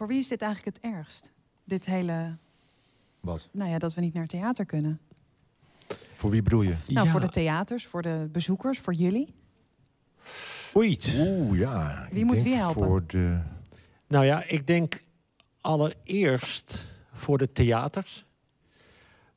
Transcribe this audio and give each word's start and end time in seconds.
Voor 0.00 0.08
wie 0.08 0.18
is 0.18 0.28
dit 0.28 0.42
eigenlijk 0.42 0.76
het 0.76 0.92
ergst? 0.94 1.32
Dit 1.64 1.86
hele, 1.86 2.36
Wat? 3.20 3.48
nou 3.52 3.70
ja, 3.70 3.78
dat 3.78 3.94
we 3.94 4.00
niet 4.00 4.14
naar 4.14 4.26
theater 4.26 4.66
kunnen. 4.66 5.00
Voor 6.14 6.30
wie 6.30 6.42
bedoel 6.42 6.62
je? 6.62 6.74
Nou, 6.86 7.06
Ja. 7.06 7.12
voor 7.12 7.20
de 7.20 7.28
theaters, 7.28 7.86
voor 7.86 8.02
de 8.02 8.28
bezoekers, 8.32 8.78
voor 8.78 8.92
jullie. 8.94 9.34
Oei. 10.76 10.98
Oeh, 11.16 11.58
ja. 11.58 12.06
Wie 12.10 12.20
ik 12.20 12.24
moet 12.24 12.42
wie 12.42 12.54
helpen? 12.54 12.86
Voor 12.86 13.06
de... 13.06 13.40
Nou 14.06 14.24
ja, 14.24 14.44
ik 14.44 14.66
denk 14.66 15.02
allereerst 15.60 16.98
voor 17.12 17.38
de 17.38 17.52
theaters. 17.52 18.24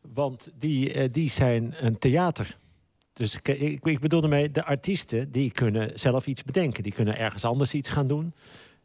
Want 0.02 0.50
die, 0.60 0.94
eh, 0.94 1.10
die 1.12 1.30
zijn 1.30 1.74
een 1.86 1.98
theater. 1.98 2.58
Dus 3.14 3.36
ik, 3.36 3.48
ik, 3.48 3.86
ik 3.86 4.00
bedoel 4.00 4.24
ermee, 4.24 4.52
de 4.52 4.64
artiesten 4.64 5.32
die 5.32 5.52
kunnen 5.52 6.00
zelf 6.00 6.28
iets 6.28 6.44
bedenken. 6.44 6.84
Die 6.84 6.94
kunnen 6.94 7.18
ergens 7.18 7.46
anders 7.46 7.74
iets 7.74 7.90
gaan 7.90 8.08
doen. 8.08 8.34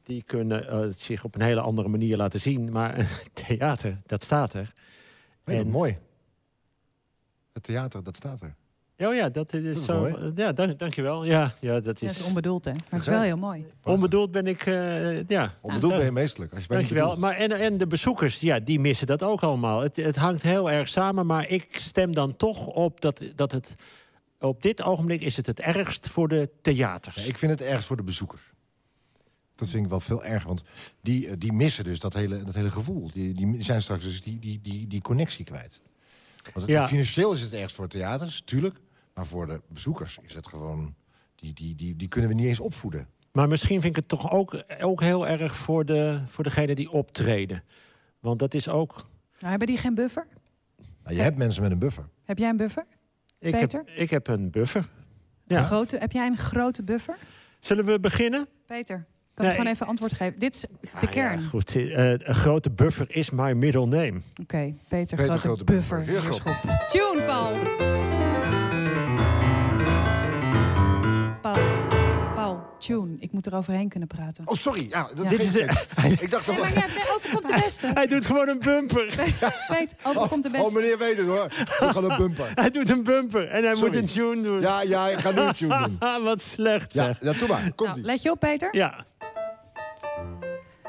Die 0.09 0.23
kunnen 0.23 0.69
eh, 0.69 0.87
zich 0.91 1.25
op 1.25 1.35
een 1.35 1.41
hele 1.41 1.61
andere 1.61 1.89
manier 1.89 2.17
laten 2.17 2.41
zien. 2.41 2.73
Maar 2.73 3.09
theater, 3.47 3.99
dat 4.07 4.23
staat 4.23 4.55
er. 4.55 4.73
En- 5.45 5.69
mooi. 5.69 5.99
Het 7.53 7.63
theater, 7.63 8.03
dat 8.05 8.17
staat 8.17 8.41
er. 8.41 8.55
Oh 9.07 9.15
ja, 9.15 9.29
dat 9.29 9.53
is, 9.53 9.63
is 9.79 9.85
zo. 9.85 9.99
mooi. 10.01 10.33
Ja, 10.35 10.53
dank, 10.53 10.79
dankjewel. 10.79 11.25
Ja, 11.25 11.31
ja, 11.33 11.41
dat 11.41 11.61
Ja, 11.61 11.81
dat 11.81 12.03
is. 12.03 12.19
is 12.19 12.25
onbedoeld, 12.27 12.65
hè? 12.65 12.73
Maar 12.73 12.83
het 12.89 13.01
is 13.01 13.07
wel 13.07 13.21
heel 13.21 13.37
mooi. 13.37 13.67
onbedoeld 13.85 14.31
ben 14.31 14.47
ik. 14.47 14.67
eh, 14.67 15.25
ja. 15.27 15.55
Onbedoeld 15.61 15.93
Ja. 15.93 15.97
ben 15.99 16.07
je 16.07 16.13
meestelijk. 16.13 16.53
Als 16.55 16.63
je 16.63 16.69
Dankjewel. 16.69 17.17
Maar 17.19 17.35
en, 17.35 17.53
en 17.53 17.77
de 17.77 17.87
bezoekers, 17.87 18.41
ja, 18.41 18.61
die 18.61 18.81
missen 18.81 19.07
dat 19.07 19.23
ook 19.23 19.41
allemaal. 19.43 19.81
Het, 19.81 19.97
het 19.97 20.17
hangt 20.17 20.43
heel 20.43 20.71
erg 20.71 20.89
samen, 20.89 21.27
maar 21.27 21.49
ik 21.49 21.79
stem 21.79 22.15
dan 22.15 22.37
toch 22.37 22.67
op 22.67 23.01
dat, 23.01 23.23
dat 23.35 23.53
het... 23.53 23.75
Op 24.41 24.63
dit 24.63 24.83
ogenblik 24.83 25.21
is 25.21 25.37
het 25.37 25.47
het 25.47 25.61
ergst 25.61 26.09
voor 26.09 26.29
de 26.29 26.51
theaters. 26.63 27.17
Ja, 27.17 27.29
ik 27.31 27.39
vind 27.39 27.51
het 27.53 27.61
ergst 27.63 27.87
voor 27.87 27.97
de 27.97 28.03
bezoekers. 28.03 28.43
Dat 29.59 29.69
vind 29.69 29.85
ik 29.85 29.91
wel 29.91 30.01
veel 30.01 30.25
erger, 30.25 30.47
want 30.49 30.65
die, 31.01 31.29
eh, 31.29 31.33
die 31.39 31.53
missen 31.53 31.85
dus 31.85 31.99
dat 32.01 32.15
hele, 32.15 32.45
dat 32.45 32.55
hele 32.55 32.71
gevoel. 32.71 33.11
Die, 33.13 33.35
die 33.35 33.63
zijn 33.65 33.83
straks 33.83 34.05
dus 34.05 34.21
die, 34.21 34.39
die, 34.39 34.61
die, 34.63 34.87
die 34.87 35.01
connectie 35.03 35.45
kwijt. 35.45 35.81
Want 36.43 36.55
het- 36.67 36.67
Ja. 36.69 36.87
Financieel 36.87 37.33
is 37.33 37.41
het 37.41 37.53
ergst 37.53 37.77
voor 37.77 37.89
theaters, 37.89 38.43
tuurlijk. 38.45 38.81
Maar 39.15 39.27
voor 39.27 39.47
de 39.47 39.61
bezoekers 39.69 40.19
is 40.23 40.35
het 40.35 40.49
gewoon... 40.49 40.95
Die, 41.35 41.53
die, 41.55 41.75
die, 41.75 41.97
die 41.97 42.09
kunnen 42.09 42.31
we 42.31 42.37
niet 42.37 42.47
eens 42.47 42.61
opvoeden. 42.61 43.09
Maar 43.33 43.49
misschien 43.49 43.81
vind 43.81 43.97
ik 43.97 44.01
het 44.01 44.09
toch 44.09 44.31
ook, 44.33 44.63
ook 44.81 45.01
heel 45.01 45.27
erg 45.29 45.57
voor, 45.57 45.85
de, 45.85 46.21
voor 46.27 46.45
degenen 46.45 46.77
die 46.77 46.91
optreden. 46.91 47.63
Want 48.21 48.39
dat 48.39 48.55
is 48.55 48.69
ook... 48.69 48.95
Nou, 49.39 49.51
hebben 49.51 49.67
die 49.69 49.77
geen 49.79 49.95
buffer? 49.95 50.27
Nou, 51.05 51.17
je 51.17 51.23
hebt 51.23 51.37
mensen 51.37 51.63
met 51.63 51.71
een 51.73 51.79
buffer. 51.79 52.09
Heb 52.25 52.39
jij 52.39 52.49
een 52.49 52.57
buffer? 52.57 52.85
Ik 53.39 53.51
Peter? 53.53 53.79
heb, 53.79 53.89
ik 53.97 54.11
heb 54.11 54.27
een 54.27 54.51
buffer. 54.51 54.89
Een 55.47 55.57
Ja. 55.57 55.63
grote, 55.63 55.97
heb 55.99 56.13
jij 56.13 56.27
een 56.27 56.37
grote 56.37 56.83
buffer? 56.83 57.17
Zullen 57.59 57.85
we 57.85 58.01
beginnen? 58.01 58.49
Peter, 58.67 59.07
kan 59.39 59.47
Nee, 59.47 59.55
ik 59.55 59.61
gewoon 59.61 59.73
even 59.75 59.87
antwoord 59.87 60.15
geven? 60.15 60.39
Dit 60.39 60.55
is 60.55 60.61
de 60.61 60.69
Ah, 61.07 61.11
kern. 61.11 61.41
Ja, 61.43 61.49
goed, 61.49 61.77
eh, 61.77 62.11
een 62.11 62.35
grote 62.35 62.71
buffer 62.71 63.07
is 63.09 63.31
my 63.31 63.53
middle 63.53 63.87
name. 63.87 64.13
Oké, 64.43 64.75
Peter, 64.89 65.17
Peter, 65.17 65.19
grote, 65.19 65.39
grote 65.39 65.65
buffer. 65.65 65.97
buffer. 66.05 66.15
Heerschop. 66.15 66.57
Tune, 66.89 67.23
Paul. 67.27 67.53
Paul, 71.43 71.59
Paul, 72.35 72.61
tune. 72.79 73.17
Ik 73.19 73.33
moet 73.33 73.47
er 73.47 73.55
overheen 73.55 73.89
kunnen 73.89 74.09
praten. 74.09 74.45
Oh, 74.47 74.55
sorry. 74.57 74.87
Ja, 74.91 75.09
dat 75.15 75.25
Ja. 75.25 75.31
Dit 75.31 75.41
is, 75.41 75.51
vergeet 75.51 76.13
ik. 76.13 76.21
Ik 76.21 76.31
dacht 76.31 76.47
Nee, 76.47 76.57
dat... 76.57 76.65
maar 76.65 76.75
ja, 76.75 76.85
overkomt 77.15 77.47
de 77.49 77.61
beste. 77.65 77.91
hij 77.95 78.07
doet 78.07 78.27
gewoon 78.27 78.49
een 78.49 78.59
bumper. 78.59 79.15
Weet, 79.79 79.95
overkomt 80.03 80.43
de 80.43 80.49
Oh, 80.49 80.55
beste. 80.63 80.79
meneer 80.79 80.99
weet 80.99 81.17
het 81.17 81.27
hoor. 81.27 81.45
Ik 81.45 81.67
ga 81.79 81.97
een 82.01 82.17
bumper. 82.17 82.51
Hij 82.55 82.71
doet 82.71 82.91
een 82.91 83.03
bumper 83.03 83.49
en 83.49 83.65
hij 83.65 83.75
Sorry. 83.75 83.91
moet 83.93 84.01
een 84.01 84.07
tune 84.07 84.43
doen. 84.43 84.61
Ja, 84.61 84.83
ja, 84.83 85.09
ik 85.09 85.19
ga 85.19 85.31
nu 85.31 85.41
een 85.41 85.55
tune 85.55 85.79
doen. 85.87 85.97
Ah, 85.99 86.23
wat 86.25 86.43
slecht 86.43 86.93
Ja, 86.93 87.05
zeg. 87.05 87.17
ja 87.21 87.33
doe 87.39 87.49
maar. 87.49 87.73
Komt 87.75 87.91
Nou, 87.91 88.03
let 88.03 88.23
je 88.23 88.31
op, 88.31 88.41
Peter. 88.41 88.77
Ja. 88.77 89.05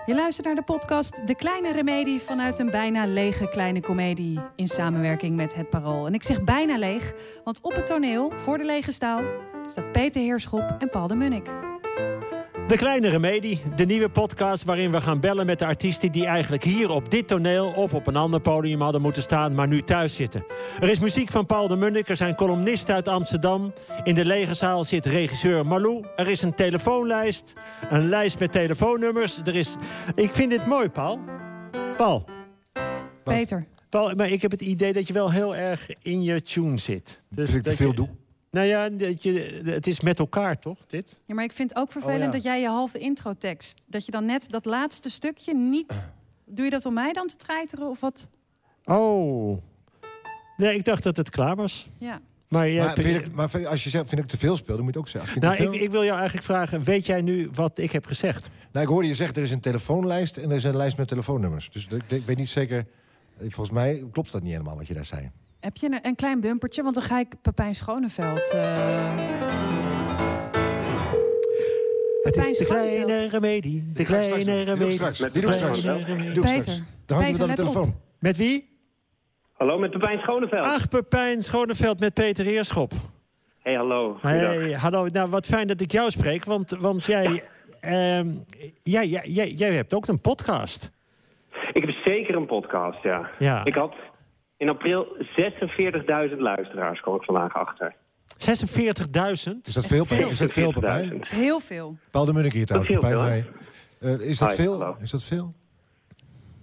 Je 0.10 0.16
luistert 0.16 0.46
naar 0.46 0.56
de 0.56 0.62
podcast 0.62 1.28
De 1.28 1.36
Kleine 1.36 1.72
Remedie 1.72 2.20
vanuit 2.20 2.60
een 2.60 2.70
bijna 2.70 3.06
lege 3.06 3.50
kleine 3.50 3.82
komedie 3.82 4.40
in 4.56 4.68
samenwerking 4.68 5.36
met 5.36 5.56
Het 5.56 5.70
Parool. 5.70 6.08
En 6.08 6.14
ik 6.14 6.24
zeg 6.24 6.44
bijna 6.44 6.78
leeg, 6.78 7.14
want 7.44 7.60
op 7.62 7.76
het 7.76 7.86
toneel, 7.86 8.32
voor 8.36 8.58
de 8.58 8.66
lege 8.66 8.92
staal, 8.92 9.24
staat 9.66 9.92
Peter 9.92 10.22
Heerschop 10.22 10.76
en 10.80 10.90
Paul 10.90 11.08
de 11.08 11.16
Munnik. 11.16 11.69
De 12.70 12.78
Kleine 12.78 13.10
Remedie, 13.10 13.62
de 13.76 13.86
nieuwe 13.86 14.10
podcast 14.10 14.64
waarin 14.64 14.92
we 14.92 15.02
gaan 15.02 15.20
bellen 15.20 15.46
met 15.46 15.60
de 15.60 15.66
artiesten 15.66 16.12
die 16.12 16.26
eigenlijk 16.26 16.64
hier 16.64 16.90
op 16.90 17.10
dit 17.10 17.28
toneel 17.28 17.68
of 17.76 17.94
op 17.94 18.08
een 18.08 18.16
ander 18.16 18.40
podium 18.40 18.82
hadden 18.82 19.02
moeten 19.02 19.22
staan, 19.22 19.54
maar 19.54 19.68
nu 19.68 19.82
thuis 19.82 20.16
zitten. 20.16 20.46
Er 20.80 20.90
is 20.90 21.00
muziek 21.00 21.30
van 21.30 21.46
Paul 21.46 21.68
de 21.68 21.76
Munnik, 21.76 22.08
er 22.10 22.16
zijn 22.16 22.36
columnisten 22.36 22.96
uit 22.96 23.08
Amsterdam. 23.08 23.74
In 24.04 24.14
de 24.16 24.26
lege 24.26 24.54
zaal 24.54 24.84
zit 24.84 25.06
regisseur 25.06 25.66
Malou. 25.66 26.06
Er 26.16 26.28
is 26.28 26.42
een 26.42 26.54
telefoonlijst, 26.56 27.54
een 27.90 28.10
lijst 28.10 28.40
met 28.40 28.52
telefoonnummers. 28.52 29.38
Er 29.44 29.56
is... 29.56 29.76
Ik 30.16 30.34
vind 30.34 30.50
dit 30.52 30.66
mooi, 30.66 30.90
Paul. 30.90 31.20
Paul? 31.98 32.26
Peter, 33.24 33.66
Paul, 33.90 34.16
maar 34.16 34.30
ik 34.30 34.42
heb 34.42 34.52
het 34.52 34.62
idee 34.62 34.94
dat 34.94 35.08
je 35.08 35.14
wel 35.14 35.32
heel 35.32 35.56
erg 35.56 35.90
in 36.02 36.24
je 36.24 36.42
tune 36.42 36.78
zit. 36.78 37.22
Dus 37.30 37.48
Dat 37.48 37.56
ik 37.58 37.64
dat 37.64 37.74
veel 37.74 37.90
je- 37.90 37.96
doe. 37.96 38.10
Nou 38.52 38.68
ja, 38.68 38.90
het 39.64 39.88
is 39.88 40.02
met 40.02 40.20
elkaar, 40.20 40.60
toch, 40.60 40.86
dit? 40.88 41.18
ja, 41.26 41.36
maar 41.36 41.44
ik 41.44 41.54
vind 41.54 41.70
het 41.70 41.80
ook 41.80 41.92
vervelend 41.92 42.20
Oh, 42.20 42.26
ja. 42.26 42.32
dat 42.32 42.44
jij 42.44 42.62
je 42.62 42.68
halve 42.68 43.00
introtekst, 43.00 43.82
dat 43.88 44.06
je 44.06 44.12
dan 44.12 44.26
net 44.26 44.50
dat 44.50 44.66
laatste 44.66 45.10
stukje 45.10 45.56
niet... 45.56 46.12
Doe 46.52 46.66
je 46.66 46.72
dat 46.72 46.86
om 46.86 46.94
mij 46.94 47.14
dan 47.14 47.28
te 47.28 47.36
treiteren 47.36 47.90
of 47.90 48.00
wat? 48.00 48.28
Oh. 48.86 49.58
Nee, 50.58 50.76
ik 50.76 50.86
dacht 50.86 51.04
dat 51.04 51.18
het 51.18 51.30
klaar 51.30 51.56
was. 51.56 51.88
Ja. 51.98 52.22
Maar, 52.50 52.70
jij 52.70 52.86
Maar, 52.86 52.94
vind 52.94 53.26
ik, 53.26 53.32
maar 53.34 53.68
als 53.68 53.84
je 53.84 53.90
zegt, 53.90 54.10
vind 54.10 54.22
ik 54.22 54.28
te 54.28 54.38
veel 54.38 54.58
speel, 54.58 54.76
dan 54.76 54.86
moet 54.86 54.94
je 54.94 55.00
het 55.00 55.08
ook 55.08 55.22
zeggen. 55.22 55.42
Nou, 55.42 55.56
ik, 55.56 55.82
ik 55.82 55.90
wil 55.90 56.04
jou 56.04 56.18
eigenlijk 56.18 56.46
vragen, 56.46 56.84
weet 56.84 57.06
jij 57.06 57.22
nu 57.22 57.50
wat 57.54 57.78
ik 57.78 57.92
heb 57.92 58.06
gezegd? 58.06 58.50
Nou, 58.72 58.86
ik 58.86 58.92
hoorde 58.92 59.08
je 59.08 59.14
zeggen, 59.14 59.36
er 59.36 59.42
is 59.42 59.52
een 59.52 59.60
telefoonlijst 59.60 60.38
en 60.38 60.50
er 60.50 60.56
is 60.56 60.64
een 60.64 60.76
lijst 60.76 60.98
met 60.98 61.08
telefoonnummers. 61.08 61.72
Dus 61.72 61.88
ik, 61.88 62.12
ik 62.12 62.26
weet 62.26 62.38
niet 62.38 62.50
zeker, 62.50 62.78
eh, 62.78 62.86
volgens 63.40 63.72
mij 63.72 64.06
klopt 64.12 64.32
dat 64.32 64.42
niet 64.42 64.52
helemaal 64.52 64.78
wat 64.78 64.88
je 64.88 64.94
daar 64.94 65.06
zei. 65.06 65.32
Heb 65.60 65.78
je 65.78 65.86
een, 65.92 66.00
een 66.02 66.16
klein 66.16 66.40
bumpertje? 66.40 66.82
Want 66.84 66.94
dan 66.96 67.04
ga 67.04 67.20
ik 67.20 67.28
Pepijn 67.42 67.76
Schoneveld... 67.76 68.52
eh, 68.54 69.16
Het 72.22 72.36
is 72.38 72.58
de 72.58 72.66
kleine 72.66 73.28
remedie, 73.28 73.92
de 73.94 74.04
kleine 74.04 74.30
doen. 74.30 74.46
Die 74.46 74.54
doe 74.56 74.62
ik 74.62 74.68
remedie. 74.68 74.92
straks. 74.92 75.18
Die 75.20 75.42
doe 75.42 75.52
ik 75.52 75.52
straks. 75.58 75.82
Peter, 75.82 76.62
straks. 76.64 76.82
Dan 77.06 77.18
hangen 77.18 77.32
we 77.34 77.38
dan 77.40 77.48
de 77.48 77.54
telefoon. 77.54 77.96
Met 78.20 78.38
wie? 78.38 78.78
Hallo, 79.54 79.78
met 79.80 79.92
Pepijn 79.92 80.20
Schoneveld. 80.20 80.64
Ach, 80.64 80.88
Pepijn 80.88 81.42
Schoneveld 81.44 82.00
met 82.00 82.14
Peter 82.14 82.46
Heerschop. 82.46 82.92
Hey, 83.62 83.74
hallo. 83.76 84.18
Hey, 84.22 84.72
hallo. 84.72 85.08
Nou, 85.08 85.30
wat 85.30 85.46
fijn 85.46 85.68
dat 85.68 85.82
ik 85.82 85.92
jou 85.92 86.12
spreek, 86.12 86.46
want, 86.46 86.70
want 86.80 87.04
jij, 87.04 87.44
ehm, 87.80 88.28
jij, 88.84 89.08
jij, 89.08 89.24
jij, 89.28 89.50
jij 89.52 89.74
hebt 89.74 89.94
ook 89.94 90.08
een 90.08 90.22
podcast. 90.22 90.92
Ik 91.74 91.86
heb 91.86 91.96
zeker 92.04 92.36
een 92.36 92.46
podcast, 92.46 93.04
ja. 93.04 93.30
Ja. 93.40 93.66
Ik 93.66 93.76
had 93.76 93.96
in 94.60 94.70
april 94.70 95.08
46.000 96.32 96.38
luisteraars, 96.38 97.00
kwam 97.00 97.16
ik 97.16 97.24
vandaag 97.24 97.54
achter. 97.54 97.94
46.000? 98.38 99.62
Is 99.64 99.74
dat 99.74 99.86
veel, 99.88 100.06
Pepijn? 100.06 100.30
Is 100.30 100.38
dat 100.38 100.52
veel, 100.52 100.72
Pepijn? 100.72 101.10
46.000. 101.10 101.14
Het 101.20 101.32
is 101.32 101.38
heel 101.38 101.60
veel. 101.60 101.98
Paul 102.12 102.26
de 102.26 102.34
Munnik 102.34 102.54
hier 102.54 102.66
trouwens, 102.66 102.94
Pepijn. 102.94 103.14
heel 103.14 103.22
Hey. 103.24 103.46
Eh, 104.00 104.30
is 104.30 104.38
dat 104.38 104.50
Hi, 104.50 104.56
veel? 104.56 104.72
hallo. 104.80 104.96
Is 105.02 105.12
dat 105.12 105.24
veel? 105.24 105.54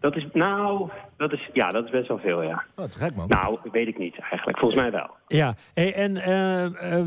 Dat 0.00 0.16
is, 0.16 0.26
nou, 0.32 0.90
dat 1.16 1.32
is, 1.32 1.50
ja, 1.52 1.68
dat 1.68 1.84
is 1.84 1.90
best 1.90 2.08
wel 2.08 2.18
veel, 2.18 2.42
ja. 2.42 2.64
Oh, 2.76 2.84
gek, 2.90 3.14
man. 3.14 3.28
Nou, 3.28 3.58
weet 3.72 3.88
ik 3.88 3.98
niet 3.98 4.18
eigenlijk. 4.20 4.58
Volgens 4.58 4.80
mij 4.80 4.90
wel. 4.90 5.10
Ja, 5.26 5.54
Hey, 5.74 5.94
en, 5.94 6.16
eh, 6.16 6.64
eh, 6.64 7.04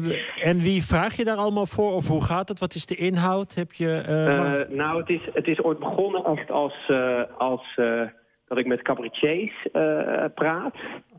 en 0.47 0.57
wie 0.59 0.83
vraag 0.85 1.15
je 1.15 1.25
daar 1.25 1.37
allemaal 1.37 1.65
voor? 1.65 1.91
Of 1.93 2.07
hoe 2.07 2.23
gaat 2.23 2.47
het? 2.49 2.59
Wat 2.59 2.75
is 2.75 2.85
de 2.85 2.95
inhoud? 2.95 3.55
Heb 3.55 3.73
je, 3.73 4.67
nou, 4.69 4.99
het 4.99 5.09
is, 5.09 5.29
het 5.33 5.47
is 5.47 5.63
ooit 5.63 5.79
begonnen 5.79 6.25
echt 6.25 6.51
als, 6.51 6.73
eh, 6.87 7.21
als 7.37 7.73
eh, 7.75 8.01
dat 8.49 8.57
ik 8.57 8.65
met 8.65 8.81
cabaretiers 8.81 9.67
eh, 9.73 10.25
praat. 10.35 10.75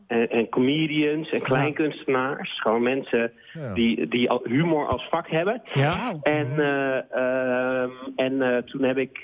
En, 0.07 0.29
en 0.29 0.49
comedians 0.49 1.29
en 1.29 1.41
kleinkunstenaars. 1.41 2.61
Gewoon 2.61 2.83
mensen 2.83 3.31
Ja. 3.53 3.73
die, 3.73 4.07
die 4.07 4.29
humor 4.43 4.87
als 4.87 5.07
vak 5.09 5.29
hebben. 5.29 5.61
ja? 5.73 6.13
En, 6.21 6.59
eh, 6.59 6.97
ehm, 7.11 7.89
en 8.15 8.41
eh, 8.41 8.57
toen 8.63 8.83
heb 8.83 8.97
ik. 8.97 9.17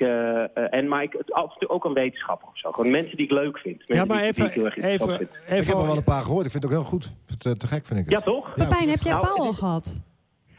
en 0.69 0.88
maar 0.88 1.03
ik, 1.03 1.16
af 1.28 1.53
en 1.53 1.59
toe 1.59 1.69
ook 1.69 1.85
een 1.85 1.94
wetenschapper 1.94 2.48
of 2.48 2.57
zo. 2.59 2.71
Gewoon 2.71 2.92
mensen 2.92 3.18
die 3.18 3.25
ik 3.25 3.31
leuk 3.31 3.57
vind. 3.57 3.77
Mensen 3.88 3.95
Ja, 3.95 4.06
maar 4.15 4.24
die, 4.24 4.33
die 4.33 4.44
even, 4.44 4.65
ik 4.65 4.83
even, 4.83 5.13
ik 5.13 5.19
heb 5.19 5.30
er 5.48 5.57
even, 5.57 5.86
wel 5.86 5.98
een 5.98 6.03
paar 6.03 6.24
gehoord. 6.24 6.45
Ik 6.45 6.51
vind 6.51 6.63
het 6.63 6.71
ook 6.74 6.80
heel 6.80 6.89
goed. 6.89 7.12
Eh, 7.45 7.51
te 7.51 7.68
gek, 7.68 7.86
vind 7.86 8.00
ik 8.00 8.06
het. 8.06 8.13
Ja, 8.13 8.19
toch? 8.21 8.53
Pepijn, 8.53 8.89
heb 8.89 9.00
jij 9.01 9.12
Nou, 9.13 9.25
Paul 9.25 9.38
al 9.45 9.50
is- 9.51 9.57
gehad? 9.57 10.00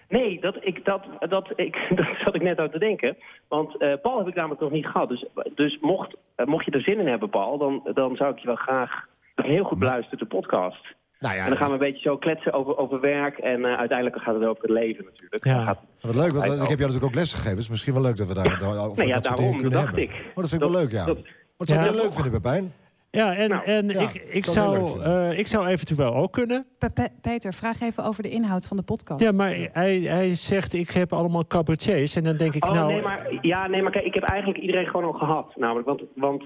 Nee, 0.09 0.41
dat, 0.41 0.57
ik, 0.61 0.85
dat, 0.85 1.03
dat, 1.29 1.53
ik, 1.57 1.77
dat 1.97 2.07
zat 2.25 2.35
ik 2.35 2.43
net 2.43 2.59
aan 2.59 2.71
te 2.71 2.79
denken. 2.79 3.17
Want 3.49 3.77
eh, 3.81 3.93
Paul 4.03 4.19
heb 4.19 4.29
ik 4.29 4.35
namelijk 4.35 4.61
nog 4.61 4.71
niet 4.71 4.87
gehad. 4.87 5.09
Dus, 5.09 5.25
dus 5.55 5.79
mocht, 5.81 6.15
eh, 6.35 6.47
mocht 6.47 6.65
je 6.65 6.71
er 6.71 6.81
zin 6.83 6.99
in 7.01 7.07
hebben, 7.07 7.31
Paul, 7.31 7.59
dan, 7.59 7.91
dan 7.95 8.17
zou 8.17 8.33
ik 8.33 8.39
je 8.39 8.47
wel 8.47 8.57
graag 8.57 9.07
heel 9.35 9.65
goed 9.65 9.79
beluisteren, 9.79 10.19
de 10.19 10.27
podcast. 10.37 10.97
Nou 11.19 11.35
ja, 11.37 11.43
En 11.43 11.49
dan 11.49 11.59
gaan 11.59 11.67
we 11.67 11.73
een 11.73 11.79
beetje 11.79 12.09
zo 12.09 12.17
kletsen 12.17 12.53
over, 12.53 12.77
over 12.77 13.01
werk. 13.01 13.39
En 13.39 13.65
eh, 13.65 13.79
uiteindelijk 13.79 14.23
gaat 14.23 14.35
het 14.35 14.45
over 14.45 14.63
het 14.63 14.71
leven 14.71 15.05
natuurlijk. 15.05 15.45
Ja. 15.45 15.65
Gaat- 15.65 15.81
Wat 16.01 16.15
leuk, 16.15 16.33
want 16.33 16.45
ik 16.45 16.51
heb 16.53 16.59
jou 16.61 16.69
natuurlijk 16.79 17.05
ook 17.05 17.15
les 17.15 17.31
gegeven. 17.33 17.51
Het 17.51 17.59
is 17.61 17.69
misschien 17.69 17.93
wel 17.93 18.03
leuk 18.03 18.17
dat 18.17 18.27
we 18.29 18.35
daar, 18.35 18.59
daar 18.59 18.79
over 18.87 18.97
Nou 18.97 19.09
ja, 19.09 19.15
dat 19.15 19.25
soort 19.25 19.37
daarom 19.37 19.45
dingen 19.45 19.61
kunnen 19.61 19.71
dacht 19.81 19.97
hebben. 19.97 20.03
ik. 20.03 20.11
Oh, 20.29 20.35
dat 20.35 20.49
vind 20.49 20.63
ik 20.63 20.69
wel 20.71 20.81
leuk, 20.81 20.91
ja. 20.91 21.05
dat- 21.05 21.19
Wat 21.57 21.69
zou 21.69 21.81
Ja. 21.81 21.87
je 21.87 21.95
leuk 21.95 22.13
vinden, 22.13 22.33
Pepijn? 22.33 22.73
Ja, 23.11 23.35
en, 23.37 23.49
Nou, 23.49 23.65
en 23.65 23.89
ja, 23.89 24.01
ik, 24.01 24.15
ik, 24.31 24.45
zou 24.45 25.01
eh, 25.03 25.39
ik 25.39 25.47
zou 25.47 25.67
eventueel 25.67 26.15
ook 26.15 26.33
kunnen. 26.33 26.67
Pe- 26.79 26.91
Pe- 26.91 27.09
Peter, 27.21 27.53
vraag 27.53 27.81
even 27.81 28.05
over 28.05 28.23
de 28.23 28.29
inhoud 28.29 28.67
van 28.67 28.77
de 28.77 28.83
podcast. 28.83 29.21
Ja, 29.21 29.33
maar 29.33 29.51
hij, 29.73 29.99
hij 29.99 30.35
zegt, 30.35 30.73
ik 30.73 30.91
heb 30.91 31.13
allemaal 31.13 31.47
cabaretiers. 31.47 32.17
En 32.17 32.25
dan 32.25 32.37
denk 32.37 32.55
ik, 32.55 32.65
Oh, 32.65 32.71
nou... 32.73 32.93
nee, 32.93 33.03
maar, 33.03 33.39
ja, 33.41 33.67
nee, 33.67 33.83
maar 33.83 33.93
kijk, 33.93 34.05
ik 34.05 34.15
heb 34.15 34.23
eigenlijk 34.23 34.61
iedereen 34.61 34.87
gewoon 34.87 35.05
al 35.05 35.19
gehad. 35.19 35.53
Namelijk, 35.57 35.87
want, 35.87 36.03
want 36.15 36.45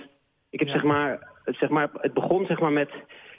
ik 0.50 0.59
heb 0.59 0.69
zeg 0.69 0.82
maar, 0.82 1.29
het, 1.44 1.56
zeg 1.56 1.69
maar, 1.69 1.88
het 1.93 2.14
begon 2.14 2.47
zeg 2.47 2.61
maar 2.61 2.73
met 2.73 2.91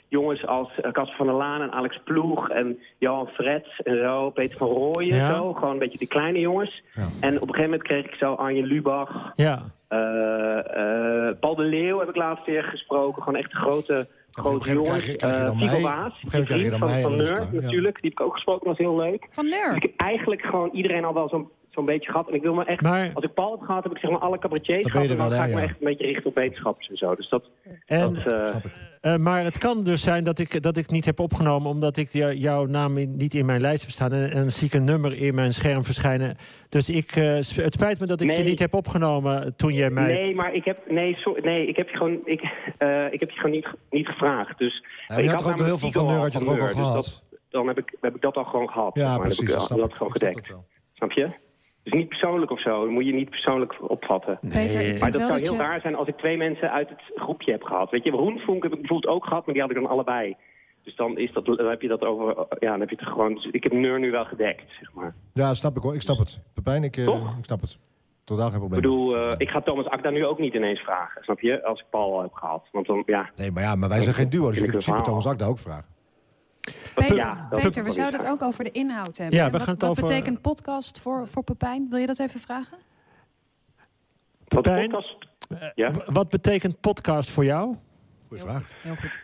jongens 0.08 0.46
als 0.46 0.68
eh, 0.80 0.92
Casper 0.92 1.16
van 1.16 1.26
der 1.26 1.34
Laan 1.34 1.60
en 1.62 1.72
Alex 1.72 2.00
Ploeg 2.04 2.48
en 2.50 2.78
Johan 2.98 3.26
Frets 3.28 3.80
en 3.82 3.98
zo, 3.98 4.30
Peter 4.30 4.58
van 4.58 4.68
Rooyen 4.68 5.16
Ja. 5.16 5.34
zo. 5.34 5.52
Gewoon 5.52 5.70
een 5.72 5.78
beetje 5.78 5.98
die 5.98 6.08
kleine 6.08 6.38
jongens. 6.38 6.82
Ja. 6.94 7.02
En 7.20 7.34
op 7.34 7.48
een 7.48 7.54
gegeven 7.54 7.62
moment 7.62 7.82
kreeg 7.82 8.04
ik 8.04 8.14
zo 8.14 8.34
Arjen 8.34 8.64
Lubach, 8.64 9.32
Ja, 9.34 9.62
Paul 11.40 11.54
de 11.54 11.62
Leeuw 11.62 11.98
heb 11.98 12.08
ik 12.08 12.16
laatst 12.16 12.46
weer 12.46 12.62
gesproken. 12.62 13.22
Gewoon 13.22 13.38
echt 13.38 13.52
grote, 13.52 13.94
een 13.94 14.06
grote 14.32 14.64
gegeven 14.64 14.76
moment 14.76 14.86
jongens. 14.86 14.88
krijg 14.88 15.06
je- 15.06 15.16
krijg 15.16 15.34
je 15.34 15.40
Eh, 15.40 15.46
dan 15.46 15.56
Fico 15.58 15.72
mij. 15.72 15.82
Waas, 15.82 15.96
Op 15.96 16.22
een 16.24 16.30
gegeven 16.30 16.30
moment 16.30 16.46
krijg 16.46 16.62
je 16.62 16.70
die 16.70 16.78
dan 16.78 16.88
vriend 16.88 16.92
mij 16.92 17.02
van, 17.02 17.10
van 17.10 17.18
natuurlijk. 17.62 18.00
Die 18.00 18.10
heb 18.10 18.20
ik 18.20 18.26
ook 18.26 18.32
gesproken, 18.34 18.66
dat 18.68 18.76
was 18.78 18.86
heel 18.86 18.96
leuk. 19.10 19.26
Van 19.30 19.44
Dus 19.66 19.76
ik 19.76 19.82
heb 19.82 19.92
eigenlijk 19.96 20.42
gewoon 20.42 20.70
iedereen 20.72 21.04
al 21.04 21.14
wel 21.14 21.28
zo'n 21.28 21.48
zo'n 21.74 21.84
beetje 21.84 22.10
gehad. 22.10 22.28
En 22.28 22.34
ik 22.34 22.42
wil 22.42 22.54
me 22.54 22.64
echt, 22.64 22.80
Maar- 22.82 23.10
als 23.14 23.24
ik 23.24 23.34
Paul 23.34 23.50
heb 23.50 23.60
gehad, 23.60 23.82
heb 23.82 23.92
ik 23.92 23.98
zeg 23.98 24.10
maar 24.10 24.20
alle 24.20 24.38
cabaretiers 24.38 24.90
gehad. 24.90 25.04
En 25.06 25.10
er 25.10 25.16
dan 25.16 25.30
ga 25.30 25.44
ik 25.44 25.54
me 25.54 25.56
ja. 25.60 25.62
echt 25.62 25.70
een 25.80 25.86
beetje 25.86 26.06
richten 26.06 26.26
op 26.26 26.34
wetenschappers 26.34 26.88
en 26.88 26.96
zo. 26.96 27.14
Dus 27.14 27.28
dat, 27.28 27.44
en, 27.86 28.14
dat 28.14 28.26
eh, 28.26 28.54
eh, 29.00 29.20
maar 29.20 29.44
het 29.44 29.58
kan 29.58 29.84
dus 29.84 30.02
zijn 30.02 30.24
dat 30.24 30.38
ik, 30.38 30.62
dat 30.62 30.76
ik 30.76 30.90
niet 30.90 31.04
heb 31.04 31.18
opgenomen... 31.20 31.70
omdat 31.70 31.96
ik 31.96 32.08
jou- 32.08 32.32
jouw 32.34 32.64
naam 32.66 32.96
in- 32.96 33.16
niet 33.16 33.34
in 33.34 33.46
mijn 33.46 33.60
lijst 33.60 33.82
heb 33.82 33.90
staan... 33.90 34.12
en, 34.12 34.50
zie 34.50 34.66
ik 34.66 34.72
een 34.74 34.84
nummer 34.84 35.16
in 35.16 35.34
mijn 35.34 35.52
scherm 35.52 35.84
verschijnen. 35.84 36.36
Dus 36.68 36.88
ik, 36.88 37.10
eh, 37.16 37.24
het 37.34 37.72
spijt 37.72 38.00
me 38.00 38.06
dat 38.06 38.20
ik 38.20 38.30
je 38.30 38.42
niet 38.42 38.58
heb 38.58 38.74
opgenomen 38.74 39.56
toen 39.56 39.72
jij 39.72 39.90
mij... 39.90 40.12
Nee, 40.12 40.34
maar 40.34 40.54
ik 40.54 40.64
heb, 40.64 40.90
nee, 40.90 41.14
sorry, 41.16 41.44
nee, 41.44 41.66
ik 41.66 41.76
heb 41.76 41.88
je 41.88 41.96
gewoon, 41.96 42.20
ik, 42.24 42.40
eh, 42.78 43.12
ik 43.12 43.20
heb 43.20 43.30
je 43.30 43.36
gewoon 43.36 43.50
niet, 43.50 43.66
niet 43.90 44.06
gevraagd. 44.06 44.58
Dus, 44.58 44.84
maar 45.08 45.16
je 45.18 45.24
ik 45.24 45.30
had 45.30 45.38
toch 45.38 45.52
ook 45.52 45.60
heel 45.64 45.78
veel 45.78 45.90
van 45.92 46.06
Neur, 46.06 46.16
had 46.18 46.32
je 46.32 46.38
al 46.38 46.44
er 46.44 46.50
ook 46.52 46.60
al 46.60 46.66
dus 46.66 46.76
gehad? 46.76 46.94
dat- 46.94 47.22
dan 47.48 47.66
heb 47.66 47.78
ik, 47.78 47.96
heb 48.00 48.14
ik 48.14 48.20
dat 48.20 48.34
al 48.36 48.44
gewoon 48.44 48.68
gehad. 48.68 48.90
zeg 48.94 49.02
Ja, 49.06 49.08
maar. 49.10 49.18
Dan 49.18 49.26
precies. 49.36 49.54
Heb 49.54 49.62
ik, 49.62 49.68
dat 49.68 49.78
dat 49.78 49.88
ik. 49.90 49.94
gewoon 49.96 50.12
gedekt. 50.12 50.56
Snap 50.94 51.12
je? 51.12 51.28
Dus 51.84 51.92
niet 51.92 52.08
persoonlijk 52.08 52.50
of 52.50 52.60
zo. 52.60 52.80
Dat 52.80 52.90
moet 52.90 53.06
je 53.06 53.12
niet 53.12 53.30
persoonlijk 53.30 53.90
opvatten. 53.90 54.38
Ik 54.42 54.52
Nee. 54.52 54.98
Maar 54.98 55.10
dat 55.10 55.20
zou 55.20 55.30
dat 55.30 55.40
heel 55.40 55.52
je... 55.52 55.58
raar 55.58 55.80
zijn 55.80 55.94
als 55.94 56.08
ik 56.08 56.16
twee 56.16 56.36
mensen 56.36 56.70
uit 56.72 56.88
het 56.88 57.00
groepje 57.14 57.52
heb 57.52 57.62
gehad. 57.62 57.90
Weet 57.90 58.04
je, 58.04 58.10
Roenvonk 58.10 58.62
heb 58.62 58.72
ik 58.72 58.78
bijvoorbeeld 58.80 59.14
ook 59.14 59.24
gehad, 59.24 59.44
maar 59.44 59.54
die 59.54 59.62
had 59.62 59.72
ik 59.72 59.76
dan 59.80 59.90
allebei. 59.90 60.36
Dus 60.82 60.96
dan, 60.96 61.18
is 61.18 61.32
dat, 61.32 61.44
dan 61.44 61.68
heb 61.68 61.82
je 61.82 61.88
dat 61.88 62.02
over... 62.04 62.46
Ja, 62.58 62.70
dan 62.70 62.80
heb 62.80 62.90
je 62.90 62.96
het 62.98 63.08
gewoon... 63.08 63.34
Dus 63.34 63.46
ik 63.50 63.62
heb 63.62 63.72
Neur 63.72 63.98
nu 63.98 64.10
wel 64.10 64.24
gedekt, 64.24 64.62
zeg 64.80 64.92
maar. 64.92 65.14
Ja, 65.32 65.54
snap 65.54 65.76
ik 65.76 65.82
hoor. 65.82 65.94
Ik 65.94 66.00
snap 66.00 66.18
het. 66.18 66.40
Pepijn, 66.54 66.82
ik, 66.84 66.96
eh, 66.96 67.04
Toch? 67.04 67.36
ik 67.38 67.44
snap 67.44 67.60
het. 67.60 67.78
Totaal 68.24 68.44
geen 68.50 68.54
Ik 68.54 68.58
probleem. 68.58 68.80
bedoel, 68.80 69.16
eh, 69.16 69.34
ik 69.38 69.48
ga 69.48 69.60
Thomas 69.60 69.86
Akda 69.86 70.10
nu 70.10 70.26
ook 70.26 70.38
niet 70.38 70.54
ineens 70.54 70.80
vragen, 70.80 71.22
snap 71.22 71.40
je? 71.40 71.64
Als 71.64 71.80
ik 71.80 71.86
Paul 71.90 72.22
heb 72.22 72.32
gehad. 72.32 72.68
Want 72.72 72.86
dan, 72.86 73.02
ja... 73.06 73.30
Nee, 73.36 73.50
maar 73.50 73.62
ja, 73.62 73.74
maar 73.74 73.88
wij 73.88 74.02
zijn 74.02 74.14
geen 74.14 74.28
duo, 74.30 74.46
dus 74.46 74.54
je 74.54 74.60
Vind 74.60 74.70
kunt 74.70 74.82
ik 74.82 74.88
in 74.88 74.94
principe. 74.94 75.20
Thomas 75.20 75.26
Akda 75.32 75.46
ook 75.46 75.58
vragen. 75.58 75.93
Peter, 76.94 77.16
Ja, 77.16 77.46
Peter 77.50 77.84
we 77.84 77.90
zouden 77.92 78.20
het 78.20 78.28
ook 78.28 78.42
over 78.42 78.64
de 78.64 78.70
inhoud 78.70 79.16
hebben. 79.16 79.36
Ja, 79.38 79.44
we 79.44 79.50
wat 79.50 79.60
gaan 79.62 79.72
het 79.72 79.82
wat 79.82 79.90
over- 79.90 80.02
betekent 80.02 80.40
podcast 80.40 81.00
voor, 81.00 81.26
voor 81.28 81.44
Pepijn? 81.44 81.86
Wil 81.90 81.98
je 81.98 82.06
dat 82.06 82.18
even 82.18 82.40
vragen? 82.40 82.78
Wat 84.48 84.62
Pepijn? 84.62 84.90
podcast... 84.90 85.16
Ja? 85.74 85.90
W- 85.90 86.08
Wat 86.12 86.28
betekent 86.28 86.80
podcast 86.80 87.30
voor 87.30 87.44
jou? 87.44 87.76
Goeie 88.28 88.42
vraag. 88.42 88.70
Heel 88.82 88.94
goed. 88.96 89.18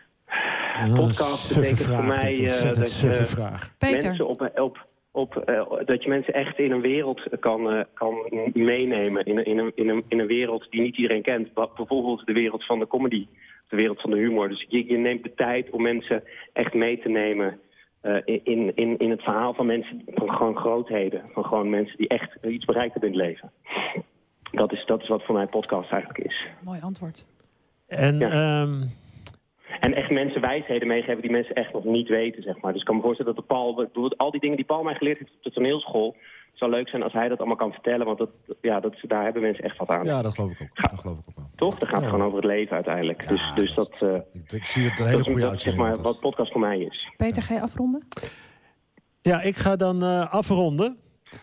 Podcast 0.95 1.49
Een 1.49 1.55
betekent 1.61 1.79
voor 1.87 1.95
vraag, 1.97 2.05
mij, 2.21 2.33
eh, 2.33 2.73
dat 2.73 2.99
je- 2.99 3.25
vraag. 3.25 3.77
Peter, 3.77 4.07
Mensen 4.07 4.27
op, 4.27 4.51
op, 4.55 4.87
op, 5.11 5.35
eh, 5.37 5.71
dat 5.85 6.03
je 6.03 6.09
mensen 6.09 6.33
echt 6.33 6.57
in 6.59 6.71
een 6.71 6.81
wereld 6.81 7.21
kan, 7.39 7.69
eh, 7.71 7.83
kan 7.93 8.13
meenemen. 8.53 9.25
In, 9.25 9.37
een- 9.37 9.45
in, 9.45 9.57
een, 9.57 9.71
in, 9.75 9.89
een, 9.89 10.03
in 10.07 10.19
een 10.19 10.27
wereld 10.27 10.67
die 10.69 10.81
niet 10.81 10.97
iedereen 10.97 11.21
kent. 11.21 11.49
Wat- 11.53 11.75
Bijvoorbeeld 11.75 12.25
de 12.25 12.33
wereld 12.33 12.65
van 12.65 12.79
de 12.79 12.87
comedy. 12.87 13.27
De 13.71 13.77
wereld 13.77 14.01
van 14.01 14.11
de 14.11 14.17
humor. 14.17 14.49
Dus 14.49 14.65
je, 14.69 14.85
je 14.87 14.97
neemt 14.97 15.23
de 15.23 15.33
tijd 15.33 15.69
om 15.69 15.81
mensen 15.81 16.23
echt 16.53 16.73
mee 16.73 16.99
te 16.99 17.09
nemen... 17.09 17.59
eh, 18.01 18.15
in, 18.25 18.75
in, 18.75 18.97
in 18.97 19.09
het 19.09 19.21
verhaal 19.21 19.53
van 19.53 19.65
mensen, 19.65 20.01
van 20.07 20.29
gewoon 20.29 20.57
grootheden. 20.57 21.21
Van 21.33 21.43
gewoon 21.45 21.69
mensen 21.69 21.97
die 21.97 22.07
echt 22.07 22.37
iets 22.45 22.65
bereikt 22.65 22.91
hebben 22.93 23.13
in 23.13 23.17
het 23.19 23.27
leven. 23.27 23.51
Dat 24.51 24.71
is, 24.71 24.85
dat 24.85 25.01
is 25.01 25.07
wat 25.07 25.23
voor 25.23 25.35
mij 25.35 25.45
podcast 25.47 25.91
eigenlijk 25.91 26.23
is. 26.25 26.45
mooi 26.63 26.79
antwoord. 26.81 27.25
En 27.87 28.17
Ja. 28.17 28.29
ehm, 28.29 28.73
En 29.79 29.93
echt 29.93 30.09
mensen 30.11 30.41
wijsheden 30.41 30.87
meegeven 30.87 31.21
die 31.21 31.31
mensen 31.31 31.55
echt 31.55 31.73
nog 31.73 31.83
niet 31.83 32.07
weten, 32.07 32.43
zeg 32.43 32.59
maar. 32.61 32.71
Dus 32.71 32.81
ik 32.81 32.87
kan 32.87 32.95
me 32.95 33.01
voorstellen 33.01 33.35
dat 33.35 33.41
de 33.47 33.53
Paul... 33.53 33.75
bijvoorbeeld 33.75 34.17
Al 34.17 34.31
die 34.31 34.39
dingen 34.41 34.55
die 34.55 34.65
Paul 34.65 34.83
mij 34.83 34.95
geleerd 34.95 35.17
heeft 35.19 35.31
op 35.35 35.43
de 35.43 35.51
toneelschool... 35.51 36.15
het 36.51 36.59
zou 36.59 36.71
leuk 36.71 36.89
zijn 36.89 37.03
als 37.03 37.13
hij 37.13 37.27
dat 37.27 37.37
allemaal 37.37 37.55
kan 37.55 37.71
vertellen. 37.71 38.05
Want 38.05 38.17
dat, 38.17 38.29
ja, 38.61 38.79
dat, 38.79 38.95
daar 39.01 39.23
hebben 39.23 39.41
mensen 39.41 39.63
echt 39.63 39.77
wat 39.77 39.89
aan. 39.89 40.05
Ja, 40.05 40.21
dat 40.21 40.33
geloof 40.35 40.51
ik 40.51 40.61
ook. 40.61 40.89
Dat 40.91 40.99
geloof 40.99 41.17
ik 41.17 41.23
ook 41.29 41.35
wel. 41.35 41.49
Toch? 41.55 41.77
Dat 41.77 41.89
gaat 41.89 42.01
Ja. 42.01 42.09
gewoon 42.09 42.25
over 42.25 42.37
het 42.37 42.45
leven 42.45 42.75
uiteindelijk. 42.75 43.27
dus, 43.27 43.39
Ja, 43.41 43.53
dus 43.53 43.73
dat, 43.73 43.91
eh, 43.99 44.13
Ik, 44.33 44.51
ik 44.51 44.65
zie 44.65 44.89
het 44.89 44.99
een 44.99 45.05
hele 45.05 45.23
goede 45.23 45.31
is 45.35 45.41
zeg 45.41 45.49
uitzending. 45.51 45.83
maar 45.83 45.97
wat 46.01 46.19
podcast 46.19 46.51
voor 46.51 46.61
mij 46.61 46.79
is. 46.79 47.09
Peter, 47.17 47.43
ga 47.43 47.53
je 47.53 47.61
afronden? 47.61 48.07
ja, 49.21 49.41
ik 49.41 49.55
ga 49.55 49.75
dan 49.75 50.03
eh, 50.03 50.29
afronden. 50.33 50.97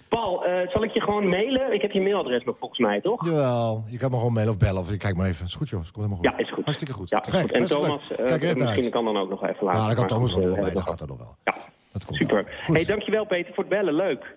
Paul, 0.08 0.44
eh, 0.44 0.68
zal 0.70 0.82
ik 0.84 0.90
je 0.92 1.00
gewoon 1.00 1.28
mailen? 1.28 1.72
Ik 1.72 1.82
heb 1.82 1.90
je 1.90 2.00
mailadres 2.00 2.44
nog 2.44 2.56
volgens 2.58 2.80
mij, 2.80 3.00
toch? 3.00 3.26
Jawel, 3.26 3.84
je 3.86 3.98
kan 3.98 4.10
me 4.10 4.16
gewoon 4.16 4.32
mailen 4.32 4.52
of 4.54 4.58
bellen. 4.58 4.80
Of 4.80 4.96
kijk 4.96 5.16
maar 5.16 5.26
even. 5.26 5.44
Is 5.46 5.54
goed 5.54 5.68
joh, 5.68 5.80
is 5.80 5.90
helemaal 5.94 6.16
goed. 6.16 6.24
Ja, 6.26 6.38
is 6.38 6.50
goed. 6.52 6.64
Hartstikke 6.64 6.92
goed. 6.94 7.08
Ja, 7.08 7.24
is 7.26 7.40
goed. 7.40 7.50
En 7.52 7.66
Thomas, 7.66 8.06
Kijk 8.16 8.40
misschien 8.40 8.66
uit. 8.66 8.88
kan 8.88 9.04
dan 9.04 9.16
ook 9.16 9.28
nog 9.28 9.42
even 9.46 9.64
laten. 9.64 9.80
Ja, 9.80 9.86
dan 9.86 9.96
kan 9.96 10.06
Thomas 10.06 10.30
nog 10.34 10.44
wel 10.44 10.54
bij. 10.60 10.72
Dat 10.72 10.82
gaat 10.82 11.00
er 11.00 11.06
nog 11.08 11.18
wel. 11.18 11.36
Ja, 11.44 11.54
Dat 11.92 12.04
komt 12.04 12.18
super. 12.18 12.60
Hey, 12.62 12.84
dankjewel 12.84 13.26
Peter 13.26 13.54
voor 13.54 13.64
het 13.64 13.72
bellen. 13.72 13.94
Leuk. 13.94 14.36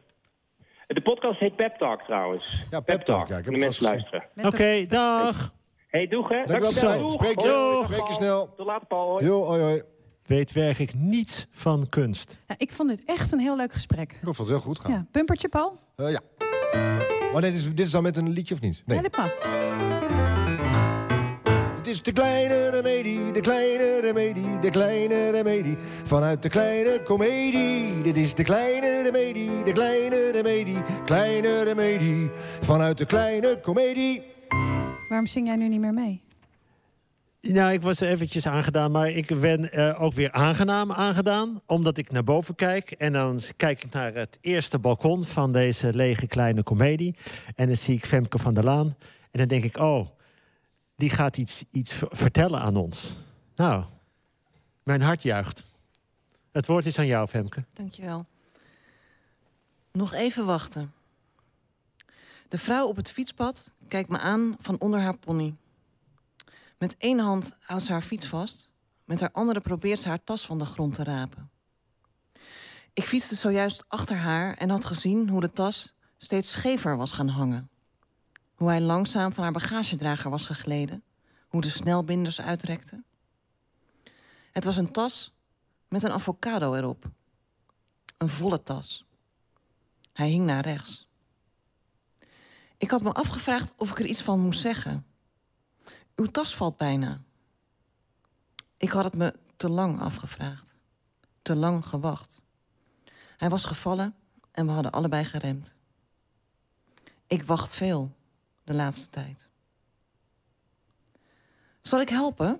De 0.93 1.01
podcast 1.01 1.39
heet 1.39 1.55
Pep 1.55 1.77
Talk 1.77 2.01
trouwens. 2.01 2.65
Ja, 2.69 2.79
Pep 2.79 3.01
Talk, 3.01 3.27
ja, 3.27 3.38
ik 3.38 3.45
heb 3.45 3.45
de 3.45 3.51
het 3.51 3.59
mensen 3.59 3.83
luisteren. 3.83 4.23
Oké, 4.43 4.85
dag. 4.88 5.53
Hey, 5.88 6.07
doeg 6.07 6.29
hè. 6.29 6.43
Dankjewel. 6.45 7.11
Spreek 7.11 7.39
je. 7.39 7.81
Spreek 7.83 8.11
snel. 8.11 8.53
Tot 8.57 8.65
later 8.65 8.88
Paul. 8.88 9.09
Hoi. 9.09 9.25
Jo, 9.25 9.43
hoi, 9.43 9.61
hoi. 9.61 9.81
Weet 10.25 10.51
werkelijk 10.51 10.93
niets 10.93 11.47
van 11.51 11.89
kunst. 11.89 12.39
Ja, 12.47 12.55
ik 12.57 12.71
vond 12.71 12.89
dit 12.89 13.03
echt 13.05 13.31
een 13.31 13.39
heel 13.39 13.55
leuk 13.55 13.73
gesprek. 13.73 14.11
Ik 14.11 14.17
dat 14.21 14.38
het 14.38 14.47
heel 14.47 14.59
goed 14.59 14.79
gaat. 14.79 14.91
Ja, 14.91 15.05
bumpertje, 15.11 15.49
Paul? 15.49 15.79
Eh, 15.95 16.11
ja. 16.11 16.19
Maar 17.31 17.41
nee, 17.41 17.51
dit, 17.51 17.59
is, 17.59 17.69
dit 17.75 17.85
is 17.85 17.91
dan 17.91 18.03
met 18.03 18.17
een 18.17 18.29
liedje 18.29 18.53
of 18.53 18.61
niet? 18.61 18.83
Nee. 18.85 18.97
Ja, 18.97 19.03
dit 19.03 19.17
mag. 19.17 19.31
Het 21.91 21.99
is 21.99 22.13
de 22.13 22.21
kleine 22.21 22.69
remedie, 22.69 23.31
de 23.31 23.41
kleine 23.41 23.99
remedie, 24.01 24.59
de 24.59 24.69
kleine 24.69 25.31
remedie. 25.31 25.75
Vanuit 26.03 26.41
de 26.41 26.49
kleine 26.49 27.01
komedie. 27.03 28.01
Dit 28.01 28.17
is 28.17 28.33
de 28.33 28.43
kleine 28.43 29.01
remedie, 29.01 29.63
de 29.63 29.71
kleine 29.71 30.31
remedie, 30.31 30.77
kleine 31.05 31.63
remedie. 31.63 32.29
Vanuit 32.61 32.97
de 32.97 33.05
kleine 33.05 33.59
komedie. 33.61 34.21
Waarom 35.09 35.27
zing 35.27 35.47
jij 35.47 35.55
nu 35.55 35.67
niet 35.67 35.79
meer 35.79 35.93
mee? 35.93 36.21
Nou, 37.41 37.73
ik 37.73 37.81
was 37.81 37.99
eventjes 37.99 38.47
aangedaan, 38.47 38.91
maar 38.91 39.09
ik 39.09 39.39
ben 39.39 39.71
eh, 39.71 40.01
ook 40.01 40.13
weer 40.13 40.31
aangenaam 40.31 40.91
aangedaan. 40.91 41.61
Omdat 41.65 41.97
ik 41.97 42.11
naar 42.11 42.23
boven 42.23 42.55
kijk 42.55 42.91
en 42.91 43.13
dan 43.13 43.39
kijk 43.57 43.83
ik 43.83 43.91
naar 43.91 44.13
het 44.13 44.38
eerste 44.41 44.79
balkon 44.79 45.23
van 45.23 45.51
deze 45.51 45.93
lege 45.93 46.27
kleine 46.27 46.63
komedie. 46.63 47.15
En 47.55 47.67
dan 47.67 47.75
zie 47.75 47.95
ik 47.95 48.05
Femke 48.05 48.39
van 48.39 48.53
der 48.53 48.63
Laan. 48.63 48.95
En 49.31 49.39
dan 49.39 49.47
denk 49.47 49.63
ik, 49.63 49.77
oh, 49.77 50.07
die 51.01 51.09
gaat 51.09 51.38
iets, 51.38 51.63
iets 51.71 51.94
vertellen 51.98 52.62
aan 52.62 52.75
ons. 52.75 53.13
Nou, 53.55 53.86
mijn 54.84 55.01
hart 55.01 55.24
juicht. 55.24 55.63
Het 56.51 56.65
woord 56.65 56.86
is 56.86 57.00
aan 57.00 57.05
jou, 57.05 57.27
Femke. 57.27 57.65
Dankjewel. 57.74 58.25
Nog 59.91 60.13
even 60.13 60.46
wachten. 60.46 60.93
De 62.48 62.58
vrouw 62.58 62.88
op 62.88 62.96
het 62.96 63.10
fietspad 63.10 63.72
kijkt 63.88 64.10
me 64.10 64.20
aan 64.20 64.55
van 64.60 64.79
onder 64.79 65.00
haar 65.00 65.17
pony. 65.17 65.55
Met 66.77 66.96
één 66.98 67.20
hand 67.20 67.58
houdt 67.60 67.84
ze 67.84 67.91
haar 67.91 68.01
fiets 68.01 68.27
vast. 68.27 68.70
Met 69.05 69.20
haar 69.20 69.31
andere 69.31 69.60
probeert 69.60 70.00
ze 70.00 70.08
haar 70.08 70.24
tas 70.24 70.46
van 70.46 70.60
de 70.60 70.65
grond 70.65 70.93
te 70.93 71.03
rapen. 71.03 71.50
Ik 72.93 73.03
fietste 73.03 73.36
zojuist 73.36 73.84
achter 73.88 74.17
haar 74.17 74.53
en 74.58 74.70
had 74.70 74.86
gezien 74.86 75.29
hoe 75.29 75.41
de 75.41 75.51
tas 75.51 75.93
steeds 76.17 76.51
schever 76.51 76.98
was 76.98 77.12
gaan 77.12 77.27
hangen. 77.27 77.70
Hoe 78.62 78.70
hij 78.70 78.82
langzaam 78.82 79.34
van 79.34 79.44
haar 79.44 79.51
bagagedrager 79.51 80.30
was 80.30 80.46
gegleden. 80.46 81.03
Hoe 81.48 81.62
de 81.62 81.70
snelbinders 81.70 82.41
uitrekten. 82.41 83.06
Het 84.51 84.63
was 84.63 84.77
een 84.77 84.91
tas 84.91 85.34
met 85.88 86.03
een 86.03 86.12
avocado 86.12 86.74
erop. 86.74 87.10
Een 88.18 88.30
volle 88.30 88.63
tas. 88.63 89.06
Hij 90.13 90.30
hing 90.30 90.46
naar 90.46 90.63
rechts. 90.63 91.08
Ik 92.77 92.91
had 92.91 93.01
me 93.01 93.12
afgevraagd 93.12 93.74
of 93.77 93.91
ik 93.91 94.00
er 94.00 94.06
iets 94.06 94.22
van 94.22 94.39
moest 94.39 94.62
zeggen. 94.62 95.06
Uw 96.15 96.25
tas 96.25 96.56
valt 96.56 96.77
bijna. 96.77 97.22
Ik 98.77 98.89
had 98.89 99.03
het 99.03 99.15
me 99.15 99.34
te 99.56 99.70
lang 99.70 100.01
afgevraagd. 100.01 100.75
Te 101.41 101.56
lang 101.56 101.86
gewacht. 101.86 102.41
Hij 103.38 103.50
was 103.50 103.63
gevallen 103.63 104.15
en 104.51 104.65
we 104.65 104.72
hadden 104.72 104.91
allebei 104.91 105.25
geremd. 105.25 105.75
Ik 107.27 107.44
wacht 107.44 107.74
veel 107.74 108.20
de 108.63 108.74
laatste 108.74 109.10
tijd. 109.10 109.50
Zal 111.82 112.01
ik 112.01 112.10
helpen? 112.10 112.60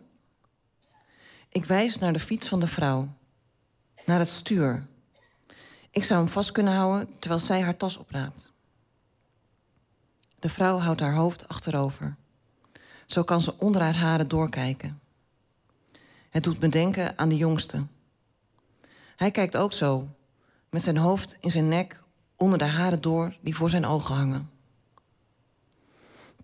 Ik 1.50 1.65
wijs 1.65 1.98
naar 1.98 2.13
de 2.13 2.20
fiets 2.20 2.48
van 2.48 2.60
de 2.60 2.67
vrouw. 2.67 3.13
Naar 4.05 4.20
het 4.20 4.27
stuur. 4.27 4.88
Ik 5.89 6.03
zou 6.03 6.20
hem 6.20 6.29
vast 6.29 6.51
kunnen 6.51 6.74
houden 6.74 7.20
terwijl 7.20 7.41
zij 7.41 7.62
haar 7.62 7.77
tas 7.77 7.98
opraapt. 7.98 8.51
De 10.39 10.50
vrouw 10.50 10.77
houdt 10.77 11.00
haar 11.00 11.13
hoofd 11.13 11.48
achterover. 11.48 12.15
Zo 13.05 13.24
kan 13.24 13.41
ze 13.41 13.58
onder 13.58 13.81
haar 13.81 13.96
haren 13.96 14.27
doorkijken. 14.27 15.01
Het 16.29 16.43
doet 16.43 16.60
me 16.60 16.70
denken 16.70 17.17
aan 17.17 17.29
de 17.29 17.38
jongste. 17.38 17.86
Hij 19.15 19.31
kijkt 19.31 19.58
ook 19.58 19.74
zo, 19.74 20.08
met 20.70 20.81
zijn 20.81 20.98
hoofd 20.98 21.38
in 21.39 21.51
zijn 21.51 21.67
nek 21.67 22.03
onder 22.36 22.58
de 22.58 22.65
haren 22.65 23.01
door 23.01 23.38
die 23.41 23.55
voor 23.55 23.70
zijn 23.70 23.86
ogen 23.86 24.15
hangen. 24.15 24.50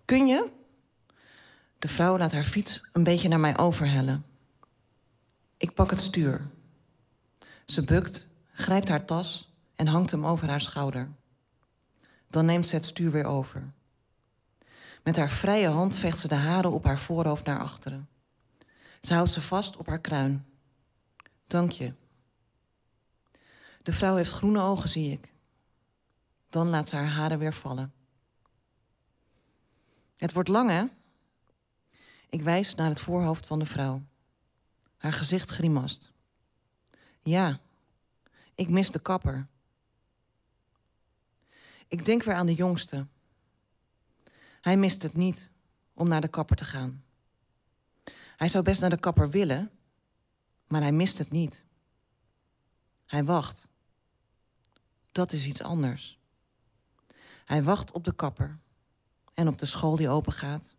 Kun 0.08 0.26
je? 0.26 0.50
De 1.78 1.88
vrouw 1.88 2.18
laat 2.18 2.32
haar 2.32 2.44
fiets 2.44 2.82
een 2.92 3.02
beetje 3.02 3.28
naar 3.28 3.40
mij 3.40 3.58
overhellen. 3.58 4.24
Ik 5.56 5.74
pak 5.74 5.90
het 5.90 6.00
stuur. 6.00 6.46
Ze 7.66 7.84
bukt, 7.84 8.26
grijpt 8.52 8.88
haar 8.88 9.04
tas 9.04 9.52
en 9.74 9.86
hangt 9.86 10.10
hem 10.10 10.26
over 10.26 10.48
haar 10.48 10.60
schouder. 10.60 11.08
Dan 12.28 12.44
neemt 12.44 12.66
ze 12.66 12.74
het 12.74 12.86
stuur 12.86 13.10
weer 13.10 13.24
over. 13.24 13.72
Met 15.02 15.16
haar 15.16 15.30
vrije 15.30 15.68
hand 15.68 15.96
veegt 15.96 16.18
ze 16.18 16.28
de 16.28 16.34
haren 16.34 16.72
op 16.72 16.84
haar 16.84 16.98
voorhoofd 16.98 17.44
naar 17.44 17.60
achteren. 17.60 18.08
Ze 19.00 19.14
houdt 19.14 19.30
ze 19.30 19.40
vast 19.40 19.76
op 19.76 19.86
haar 19.86 20.00
kruin. 20.00 20.46
Dank 21.46 21.70
je. 21.70 21.94
De 23.82 23.92
vrouw 23.92 24.16
heeft 24.16 24.32
groene 24.32 24.60
ogen, 24.60 24.88
zie 24.88 25.12
ik. 25.12 25.32
Dan 26.48 26.68
laat 26.68 26.88
ze 26.88 26.96
haar 26.96 27.10
haren 27.10 27.38
weer 27.38 27.54
vallen. 27.54 27.92
Het 30.18 30.32
wordt 30.32 30.48
lang, 30.48 30.70
hè? 30.70 30.84
Ik 32.28 32.42
wijs 32.42 32.74
naar 32.74 32.88
het 32.88 33.00
voorhoofd 33.00 33.46
van 33.46 33.58
de 33.58 33.66
vrouw. 33.66 34.02
Haar 34.96 35.12
gezicht 35.12 35.50
grimast. 35.50 36.12
Ja, 37.22 37.60
ik 38.54 38.68
mis 38.68 38.90
de 38.90 38.98
kapper. 38.98 39.46
Ik 41.88 42.04
denk 42.04 42.22
weer 42.22 42.34
aan 42.34 42.46
de 42.46 42.54
jongste. 42.54 43.06
Hij 44.60 44.76
mist 44.76 45.02
het 45.02 45.14
niet 45.14 45.50
om 45.94 46.08
naar 46.08 46.20
de 46.20 46.28
kapper 46.28 46.56
te 46.56 46.64
gaan. 46.64 47.04
Hij 48.36 48.48
zou 48.48 48.64
best 48.64 48.80
naar 48.80 48.90
de 48.90 49.00
kapper 49.00 49.30
willen, 49.30 49.70
maar 50.66 50.80
hij 50.80 50.92
mist 50.92 51.18
het 51.18 51.30
niet. 51.30 51.64
Hij 53.06 53.24
wacht. 53.24 53.66
Dat 55.12 55.32
is 55.32 55.46
iets 55.46 55.62
anders. 55.62 56.18
Hij 57.44 57.62
wacht 57.62 57.92
op 57.92 58.04
de 58.04 58.14
kapper 58.14 58.58
en 59.38 59.48
op 59.48 59.58
de 59.58 59.66
school 59.66 59.96
die 59.96 60.08
open 60.08 60.32
gaat, 60.32 60.74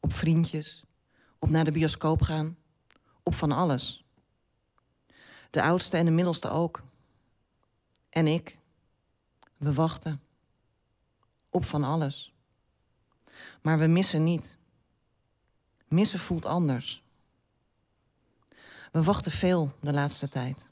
op 0.00 0.12
vriendjes, 0.12 0.82
op 1.38 1.48
naar 1.48 1.64
de 1.64 1.72
bioscoop 1.72 2.22
gaan, 2.22 2.56
op 3.22 3.34
van 3.34 3.52
alles. 3.52 4.04
De 5.50 5.62
oudste 5.62 5.96
en 5.96 6.04
de 6.04 6.10
middelste 6.10 6.48
ook. 6.48 6.82
En 8.08 8.26
ik. 8.26 8.58
We 9.56 9.72
wachten. 9.72 10.20
Op 11.50 11.64
van 11.64 11.84
alles. 11.84 12.32
Maar 13.62 13.78
we 13.78 13.86
missen 13.86 14.24
niet. 14.24 14.56
Missen 15.88 16.18
voelt 16.18 16.44
anders. 16.44 17.02
We 18.92 19.02
wachten 19.02 19.32
veel 19.32 19.72
de 19.80 19.92
laatste 19.92 20.28
tijd. 20.28 20.68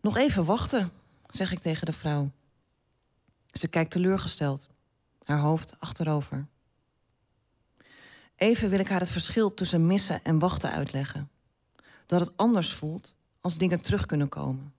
Nog 0.00 0.16
even 0.16 0.44
wachten, 0.44 0.92
zeg 1.28 1.52
ik 1.52 1.58
tegen 1.58 1.86
de 1.86 1.92
vrouw. 1.92 2.30
Ze 3.52 3.68
kijkt 3.68 3.90
teleurgesteld, 3.90 4.68
haar 5.24 5.38
hoofd 5.38 5.74
achterover. 5.78 6.46
Even 8.36 8.70
wil 8.70 8.78
ik 8.78 8.88
haar 8.88 9.00
het 9.00 9.10
verschil 9.10 9.54
tussen 9.54 9.86
missen 9.86 10.24
en 10.24 10.38
wachten 10.38 10.70
uitleggen. 10.70 11.30
Dat 12.06 12.20
het 12.20 12.36
anders 12.36 12.72
voelt 12.72 13.14
als 13.40 13.56
dingen 13.56 13.80
terug 13.80 14.06
kunnen 14.06 14.28
komen. 14.28 14.74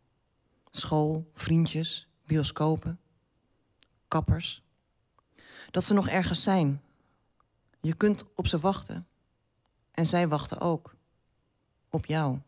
School, 0.72 1.32
vriendjes, 1.34 2.08
bioscopen, 2.26 3.00
kappers. 4.08 4.64
Dat 5.72 5.84
ze 5.84 5.94
nog 5.94 6.08
ergens 6.08 6.44
zijn. 6.44 6.82
Je 7.82 7.94
kunt 7.94 8.24
op 8.36 8.48
ze 8.48 8.60
wachten. 8.60 9.08
En 9.92 10.08
zij 10.08 10.28
wachten 10.28 10.60
ook. 10.60 10.96
Op 11.90 12.06
jou. 12.06 12.40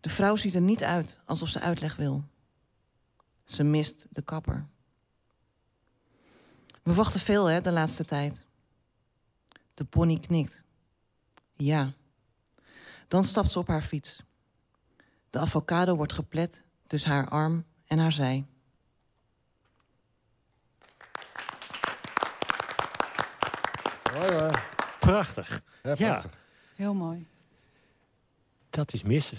De 0.00 0.08
vrouw 0.08 0.36
ziet 0.36 0.54
er 0.54 0.60
niet 0.60 0.84
uit 0.84 1.20
alsof 1.24 1.48
ze 1.48 1.60
uitleg 1.60 1.96
wil. 1.96 2.24
Ze 3.44 3.62
mist 3.62 4.06
de 4.10 4.22
kapper. 4.22 4.66
We 6.86 6.94
wachten 6.94 7.20
veel, 7.20 7.46
hè, 7.46 7.60
de 7.60 7.72
laatste 7.72 8.04
tijd. 8.04 8.46
De 9.74 9.84
pony 9.84 10.18
knikt. 10.18 10.64
Ja. 11.56 11.92
Dan 13.08 13.24
stapt 13.24 13.50
ze 13.50 13.58
op 13.58 13.66
haar 13.66 13.82
fiets. 13.82 14.22
De 15.30 15.38
avocado 15.38 15.96
wordt 15.96 16.12
geplet 16.12 16.62
tussen 16.86 17.10
haar 17.10 17.28
arm 17.28 17.64
en 17.86 17.98
haar 17.98 18.12
zij. 18.12 18.46
Mooi 24.12 24.32
hoor. 24.32 24.62
Prachtig. 25.00 25.62
Ja, 25.82 25.94
prachtig. 25.94 26.38
Heel 26.74 26.94
mooi. 26.94 27.26
Dat 28.70 28.92
is 28.92 29.02
missen. 29.02 29.38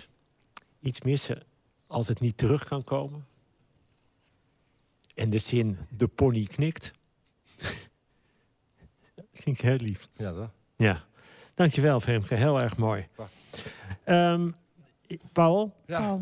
Iets 0.80 1.01
missen 1.01 1.44
als 1.88 2.08
het 2.08 2.20
niet 2.20 2.38
terug 2.38 2.63
kan 2.63 2.84
komen. 2.84 3.27
En 5.16 5.30
de 5.30 5.39
zin, 5.39 5.77
de 5.89 6.08
pony 6.08 6.46
knikt. 6.46 6.96
Vind 9.48 9.60
ik 9.60 9.66
heel 9.66 9.77
lief. 9.88 10.08
Ja, 10.16 10.32
toch? 10.34 10.50
Ja. 10.75 11.04
Dankjewel, 11.56 12.00
Femke. 12.00 12.36
Heel 12.36 12.62
erg 12.62 12.77
mooi. 12.77 13.08
Ehm, 14.04 14.50
Paul, 15.32 15.74
Ja. 15.86 16.13
Oh. 16.13 16.22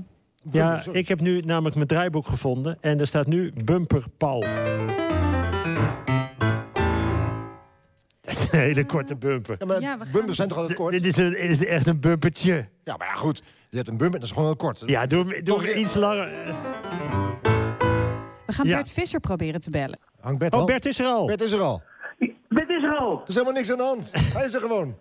ja, 0.52 0.84
ik 0.92 1.08
heb 1.08 1.20
nu 1.22 1.40
namelijk 1.40 1.76
mijn 1.76 1.88
draaiboek 1.88 2.26
gevonden. 2.28 2.78
En 2.82 3.00
er 3.00 3.08
staat 3.08 3.28
nu 3.28 3.52
Bumper 3.64 4.04
Paul. 4.18 4.40
Dat 8.22 8.34
is 8.34 8.52
een 8.52 8.60
hele 8.60 8.86
korte 8.86 9.16
bumper. 9.16 9.56
Ja, 9.60 9.66
maar 9.66 9.82
Ja, 9.82 9.98
we 9.98 10.04
gaan- 10.04 10.14
bumpers 10.14 10.36
zijn 10.38 10.50
toch 10.50 10.58
altijd 10.58 10.78
kort? 10.78 10.92
Dit 10.92 11.06
is, 11.06 11.18
een, 11.18 11.38
is 11.40 11.66
echt 11.66 11.88
een 11.88 12.00
bumpertje. 12.00 12.68
Ja, 12.84 12.98
maar 12.98 13.08
ja, 13.08 13.14
goed. 13.14 13.44
Je 13.70 13.78
hebt 13.78 13.90
een 13.90 13.98
bumper, 13.98 14.20
dat 14.20 14.28
is 14.28 14.34
gewoon 14.34 14.48
heel 14.50 14.58
kort. 14.58 14.84
Ja, 14.86 15.06
doe, 15.06 15.76
iets 15.76 15.94
langer. 15.94 16.30
We 18.46 18.54
gaan 18.54 18.68
Ja. 18.68 18.76
Bert 18.76 18.90
Visser 18.92 19.20
proberen 19.20 19.62
te 19.62 19.70
bellen. 19.70 20.00
Hangt 20.20 20.40
Bert 20.40 20.54
Oh, 20.54 20.60
al? 20.60 20.66
Bert 20.66 20.86
is 20.86 21.00
er 21.00 21.06
al. 21.06 21.26
Bert 21.26 21.42
is 21.42 21.52
er 21.52 21.60
al. 21.62 21.82
Er 22.86 22.98
al. 22.98 23.22
Er 23.22 23.28
is 23.28 23.34
helemaal 23.34 23.54
niks 23.54 23.72
aan 23.72 23.78
de 23.78 23.84
hand. 23.84 24.12
Hij 24.34 24.46
is 24.46 24.54
er 24.54 24.60
gewoon. 24.60 24.98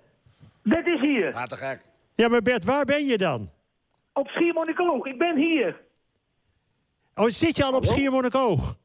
Bert 0.62 0.86
is 0.86 1.00
hier. 1.00 1.32
Ja, 1.32 1.46
te 1.46 1.56
gek. 1.56 1.80
Ja, 2.14 2.28
maar 2.28 2.42
Bert, 2.42 2.64
waar 2.64 2.84
ben 2.84 3.06
je 3.06 3.18
dan? 3.18 3.48
Op 4.12 4.28
Schiermonnikoog. 4.28 5.06
Ik 5.06 5.18
ben 5.18 5.36
hier. 5.36 5.80
Oh, 7.14 7.28
zit 7.28 7.56
je 7.56 7.64
al 7.64 7.74
op 7.74 7.84
Schiermonnikoog? 7.84 8.76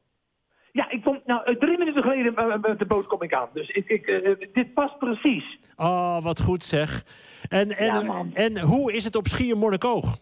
Ja, 0.72 0.90
ik 0.90 1.02
kom... 1.02 1.20
Nou, 1.26 1.44
eh, 1.44 1.56
drie 1.56 1.78
minuten 1.78 2.02
geleden 2.02 2.36
eh, 2.36 2.60
met 2.60 2.78
de 2.78 2.86
boot 2.86 3.06
kom 3.06 3.22
ik 3.22 3.34
aan. 3.34 3.48
Dus 3.52 3.68
ik, 3.68 3.88
ik, 3.88 4.06
eh, 4.06 4.48
dit 4.52 4.74
past 4.74 4.98
precies. 4.98 5.58
Oh, 5.76 6.22
wat 6.22 6.40
goed 6.40 6.62
zeg. 6.62 7.04
En, 7.48 7.76
en, 7.76 8.04
Ja, 8.04 8.24
en 8.32 8.60
hoe 8.60 8.92
is 8.92 9.04
het 9.04 9.16
op 9.16 9.26
Schiermonnikoog? 9.26 10.18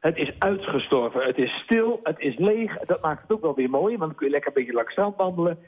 Het 0.00 0.16
is 0.16 0.32
uitgestorven. 0.38 1.26
Het 1.26 1.38
is 1.38 1.50
stil. 1.64 2.00
Het 2.02 2.18
is 2.18 2.36
leeg. 2.38 2.78
Dat 2.78 3.02
maakt 3.02 3.22
het 3.22 3.32
ook 3.32 3.40
wel 3.40 3.54
weer 3.54 3.70
mooi. 3.70 3.96
Want 3.96 4.10
dan 4.10 4.14
kun 4.14 4.26
je 4.26 4.32
lekker 4.32 4.48
een 4.48 4.62
beetje 4.62 4.72
langs 4.72 4.94
het 4.94 4.98
strand 4.98 5.16
wandelen. 5.16 5.58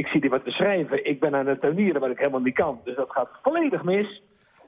Ik 0.00 0.06
zie 0.06 0.20
hier 0.20 0.30
wat 0.30 0.44
te 0.44 0.50
schrijven. 0.50 1.06
Ik 1.06 1.20
ben 1.20 1.34
aan 1.34 1.46
het 1.46 1.60
tuinieren 1.60 2.00
wat 2.00 2.10
ik 2.10 2.18
helemaal 2.18 2.40
niet 2.40 2.54
kan. 2.54 2.80
Dus 2.84 2.96
dat 2.96 3.10
gaat 3.10 3.28
volledig 3.42 3.82
mis. 3.82 4.22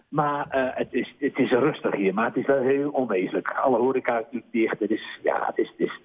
Maar 0.08 0.46
eh, 0.50 0.62
het, 0.74 0.88
is, 0.90 1.14
het 1.18 1.38
is 1.38 1.50
rustig 1.50 1.94
hier. 1.94 2.14
Maar 2.14 2.26
het 2.26 2.36
is 2.36 2.46
wel 2.46 2.62
heel 2.62 2.90
onwezenlijk. 2.90 3.50
Alle 3.50 3.78
horeca 3.78 4.18
is 4.18 4.22
natuurlijk 4.24 4.52
dicht. 4.52 4.78
Het 4.78 4.90
is, 4.90 5.18
ja, 5.22 5.44
het 5.46 5.58
is, 5.58 5.72
het 5.76 5.86
is 5.88 6.00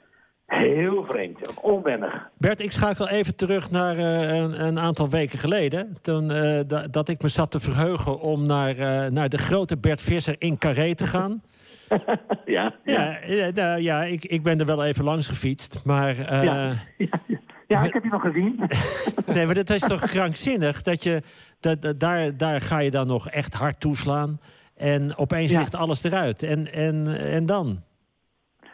heel 0.45 1.03
vreemd. 1.05 1.59
Onwennig. 1.61 2.29
Bert, 2.37 2.61
ik 2.61 2.71
schakel 2.71 3.09
even 3.09 3.35
terug 3.35 3.71
naar 3.71 3.97
eh, 3.97 4.37
een, 4.37 4.65
een 4.65 4.79
aantal 4.79 5.09
weken 5.09 5.39
geleden. 5.39 5.97
Toen 6.01 6.31
eh, 6.31 6.59
da- 6.67 6.87
dat 6.87 7.09
ik 7.09 7.21
me 7.21 7.27
zat 7.27 7.51
te 7.51 7.59
verheugen 7.59 8.19
om 8.19 8.45
naar, 8.45 8.75
naar 9.11 9.29
de 9.29 9.37
grote 9.37 9.77
Bert 9.77 10.01
Visser 10.01 10.35
in 10.37 10.57
Carré 10.57 10.95
te 10.95 11.03
gaan. 11.05 11.41
Ja. 12.45 12.75
Ja, 12.83 13.17
ja, 13.25 13.49
nou, 13.53 13.81
ja 13.81 14.03
ik, 14.03 14.25
ik 14.25 14.43
ben 14.43 14.59
er 14.59 14.65
wel 14.65 14.85
even 14.85 15.03
langs 15.03 15.27
gefietst. 15.27 15.81
Maar, 15.85 16.15
Ja. 16.43 16.73
Ja, 16.97 17.21
ja, 17.67 17.83
ik 17.83 17.93
heb 17.93 18.01
die 18.01 18.11
nog 18.11 18.21
gezien. 18.21 18.59
nee, 19.35 19.45
maar 19.45 19.55
dat 19.55 19.69
is 19.69 19.81
toch 19.87 20.01
krankzinnig 20.01 20.81
dat 20.81 21.03
je 21.03 21.21
dat, 21.59 21.81
dat- 21.81 21.99
daar, 21.99 22.37
daar 22.37 22.61
ga 22.61 22.79
je 22.79 22.91
dan 22.91 23.07
nog 23.07 23.29
echt 23.29 23.53
hard 23.53 23.79
toeslaan. 23.79 24.39
En 24.75 25.17
opeens 25.17 25.51
Ja. 25.51 25.59
ligt 25.59 25.75
alles 25.75 26.03
eruit. 26.03 26.43
En, 26.43 26.65
en, 26.71 27.07
en 27.19 27.45
dan? 27.45 27.81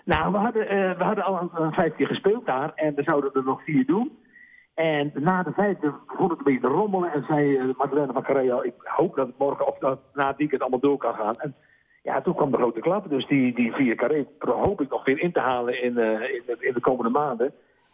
Nou, 0.05 0.31
we 0.31 0.37
hadden, 0.37 0.67
eh, 0.69 0.97
we 0.97 1.03
hadden 1.03 1.23
al 1.23 1.41
een, 1.41 1.63
een 1.63 1.73
vijf 1.73 1.95
keer 1.95 2.07
gespeeld 2.07 2.45
daar 2.45 2.71
en 2.75 2.95
we 2.95 3.03
zouden 3.03 3.31
er 3.33 3.43
nog 3.43 3.63
vier 3.63 3.85
doen. 3.85 4.11
En 4.73 5.11
na 5.15 5.43
de 5.43 5.51
vijfde 5.51 5.93
begon 6.07 6.29
het 6.29 6.37
een 6.37 6.43
beetje 6.43 6.59
te 6.61 6.67
rommelen 6.67 7.13
en 7.13 7.23
zei 7.27 7.49
uh, 7.57 7.75
Magdalena 7.77 8.13
van 8.13 8.23
Carreo, 8.23 8.61
ik 8.61 8.73
hoop 8.83 9.15
dat 9.15 9.27
het 9.27 9.37
morgen 9.37 9.67
of 9.67 9.77
dat 9.77 9.99
na 10.13 10.27
het 10.27 10.37
weekend 10.37 10.61
allemaal 10.61 10.79
door 10.79 10.97
kan 10.97 11.15
gaan. 11.15 11.35
En 11.35 11.55
ja, 12.03 12.21
toen 12.21 12.35
kwam 12.35 12.51
de 12.51 12.57
grote 12.57 12.79
klap, 12.79 13.09
dus 13.09 13.27
die, 13.27 13.55
die 13.55 13.71
vier 13.73 13.95
carré 13.95 14.25
hoop 14.39 14.81
ik 14.81 14.89
nog 14.89 15.05
weer 15.05 15.19
in 15.19 15.31
te 15.31 15.39
halen 15.39 15.83
in, 15.83 15.97
eh, 15.97 16.33
in, 16.33 16.43
in 16.59 16.73
de 16.73 16.79
komende 16.81 17.11
maanden. 17.11 17.53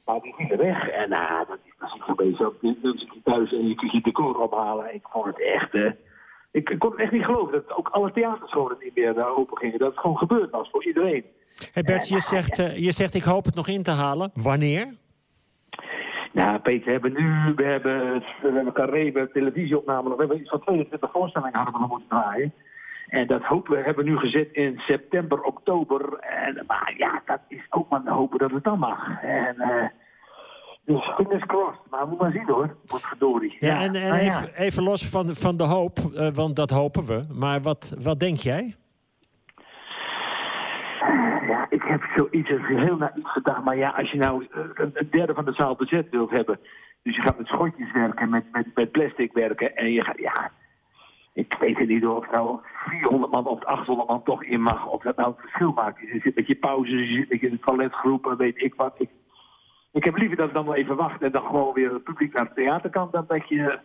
Maar 0.10 0.22
die 0.22 0.34
vielen 0.36 0.58
weg 0.58 0.89
en 0.89 1.10
nou, 1.10 1.46
dat 1.48 1.58
is 1.66 1.74
precies 1.78 2.06
zo 2.06 2.13
bezig. 2.13 2.38
Dan 2.62 2.98
zit 2.98 3.13
je 3.13 3.20
thuis 3.24 3.51
en 3.51 3.68
je 3.68 3.75
kunt 3.75 3.92
je 3.92 4.01
decor 4.01 4.39
ophalen. 4.39 4.94
Ik 4.94 5.08
vond 5.10 5.25
het 5.25 5.42
echt... 5.42 5.74
eh, 5.74 5.92
ik, 6.51 6.70
ik 6.70 6.80
kon 6.80 6.92
het 6.92 7.00
echt 7.00 7.12
niet 7.12 7.25
geloven 7.25 7.51
dat 7.51 7.78
ook 7.78 7.88
alle 7.88 8.12
theaterscholen 8.12 8.78
niet 8.80 8.96
meer 8.96 9.36
open 9.38 9.58
gingen. 9.58 9.80
Dat 9.80 9.92
het 9.92 10.00
gewoon 10.00 10.18
gebeurd 10.18 10.51
was 10.51 10.70
voor 10.70 10.86
iedereen. 10.86 11.25
Hey 11.74 11.84
Bert, 11.84 12.08
je 12.08 12.20
zegt, 12.20 12.60
eh, 12.60 12.78
je 12.78 12.92
zegt 12.92 13.13
ik 13.13 13.24
hoop 13.24 13.46
het 13.46 13.56
nog 13.56 13.68
in 13.68 13.84
te 13.84 13.92
halen. 13.92 14.32
Wanneer? 14.34 14.94
Nou, 16.34 16.60
Peter, 16.60 16.86
we 16.86 16.92
hebben 16.92 17.13
nu, 17.13 17.54
we 17.56 17.63
hebben, 17.63 18.24
we 18.42 18.51
hebben 18.51 18.74
carré, 18.74 19.12
we 19.12 19.18
hebben 19.20 19.32
televisieopname, 19.32 20.10
we 20.10 20.16
hebben 20.16 20.39
iets 20.39 20.50
van 20.50 20.62
22 20.62 21.12
voorstellingen 21.12 21.56
hadden 21.56 21.74
we 21.74 21.80
nog 21.80 21.89
moeten 21.89 22.10
draaien. 22.10 22.54
En 23.10 23.28
dat 23.28 23.44
hopen 23.44 23.72
we, 23.78 23.84
hebben 23.84 24.04
we 24.04 24.10
nu 24.10 24.18
gezet 24.18 24.50
in 24.51 24.80
september, 24.80 25.42
oktober. 25.42 26.13
En, 26.20 26.63
maar 26.68 26.94
ja, 26.98 27.22
dat 27.25 27.39
is 27.48 27.66
ook 27.70 27.89
maar 27.89 28.01
hopen 28.06 28.39
dat 28.39 28.51
het 28.51 28.63
dan 28.63 28.80
mag. 28.80 29.22
En, 29.22 29.60
eh 29.60 29.86
dus 30.89 31.13
fingers 31.16 31.46
crossed. 31.46 31.82
Maar 31.89 32.01
we 32.01 32.08
moeten 32.08 32.25
maar 32.25 32.36
zien 32.36 32.56
hoor, 32.56 32.75
wat 32.86 33.01
verdorie. 33.01 33.56
Ja, 33.60 33.82
en, 33.82 33.96
en 33.96 34.01
ja. 34.01 34.16
even, 34.16 34.56
even 34.56 34.84
los 34.84 35.10
van, 35.10 35.36
van 35.36 35.58
de 35.58 35.63
hoop, 35.63 35.98
eh, 35.98 36.30
want 36.34 36.56
dat 36.56 36.70
hopen 36.70 37.06
we. 37.06 37.25
Maar 37.34 37.62
wat, 37.62 37.96
wat 38.01 38.20
denk 38.20 38.38
jij? 38.38 38.75
Ja, 41.48 41.66
ik 41.70 41.84
heb 41.84 42.04
zoiets 42.16 42.50
heel 42.68 42.98
naïef 42.98 43.24
gedaan. 43.24 43.63
Maar 43.63 43.78
ja, 43.78 43.89
als 43.89 44.12
je 44.12 44.18
nou 44.18 44.48
eh, 44.51 44.60
een, 44.74 44.92
een 44.94 45.08
derde 45.12 45.34
van 45.34 45.46
de 45.46 45.54
zaal 45.54 45.75
bezet 45.75 46.10
wilt 46.10 46.32
hebben. 46.32 46.60
Dus 47.04 47.16
je 47.16 47.22
gaat 47.22 47.38
met 47.38 47.48
schotjes 47.48 47.92
werken, 47.92 48.30
met, 48.30 48.44
met, 48.51 48.66
met 48.75 48.92
plastic 48.92 49.34
werken. 49.34 49.75
En 49.75 49.92
je 49.92 50.04
gaat, 50.04 50.18
ja. 50.20 50.51
Ik 51.34 51.56
weet 51.60 51.78
het 51.78 51.88
niet 51.88 52.06
of 52.06 52.32
nou 52.32 52.60
400 52.89 53.31
man 53.31 53.48
of 53.48 53.63
800 53.63 54.08
man 54.08 54.24
toch 54.24 54.43
in 54.43 54.62
mag. 54.62 54.88
Of 54.88 55.01
dat 55.01 55.15
nou 55.15 55.31
het 55.31 55.41
verschil 55.41 55.72
maakt. 55.72 56.00
Je 56.00 56.19
zit 56.24 56.36
met 56.36 56.48
je 56.48 56.55
pauzes, 56.55 57.10
je 57.10 57.15
zit 57.15 57.29
met 57.29 57.41
je 57.41 58.36
weet 58.38 58.62
ik 58.62 58.74
wat. 58.75 58.96
Ik, 58.98 59.10
ik 59.91 60.03
heb 60.03 60.17
liever 60.17 60.38
dat 60.38 60.48
ik 60.48 60.53
dan 60.53 60.65
wel 60.65 60.75
even 60.75 60.96
wacht 60.96 61.22
en 61.22 61.31
dan 61.31 61.46
gewoon 61.46 61.74
weer 61.74 61.93
het 61.93 62.03
publiek 62.03 62.34
naar 62.34 62.46
het 62.46 62.55
theater 62.55 62.89
kan. 62.89 63.10
Dan 63.12 63.25
dat 63.27 63.48
je 63.50 63.79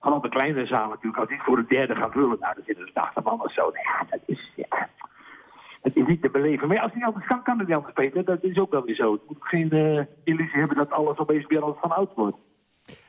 gewoon 0.00 0.22
de 0.22 0.28
kleine 0.28 0.66
zaal 0.66 0.88
natuurlijk, 0.88 1.18
als 1.18 1.28
die 1.28 1.42
voor 1.42 1.56
de 1.56 1.66
derde 1.68 1.94
gaan 1.94 2.10
vullen. 2.10 2.38
Nou, 2.40 2.54
dan 2.54 2.64
zitten 2.66 2.86
er 2.86 2.92
80 2.92 3.24
man 3.24 3.42
of 3.42 3.52
zo. 3.52 3.72
Dat 4.10 4.20
is. 4.26 4.52
Ja. 4.56 4.88
Het 5.82 5.96
is 5.96 6.06
niet 6.06 6.22
te 6.22 6.30
beleven. 6.30 6.68
Maar 6.68 6.76
als 6.76 6.86
het 6.86 6.94
niet 6.94 7.04
anders 7.04 7.26
kan, 7.26 7.42
kan 7.42 7.58
het 7.58 7.66
niet 7.66 7.76
anders, 7.76 7.94
Peter. 7.94 8.24
Dat 8.24 8.42
is 8.42 8.58
ook 8.58 8.70
wel 8.70 8.84
weer 8.84 8.94
zo. 8.94 9.12
Het 9.12 9.22
moet 9.26 9.36
geen 9.40 9.70
eh, 9.70 10.04
illusie 10.24 10.58
hebben 10.58 10.76
dat 10.76 10.90
alles 10.90 11.18
opeens 11.18 11.46
weer 11.46 11.62
als 11.62 11.76
van 11.80 11.90
oud 11.90 12.14
wordt. 12.14 12.36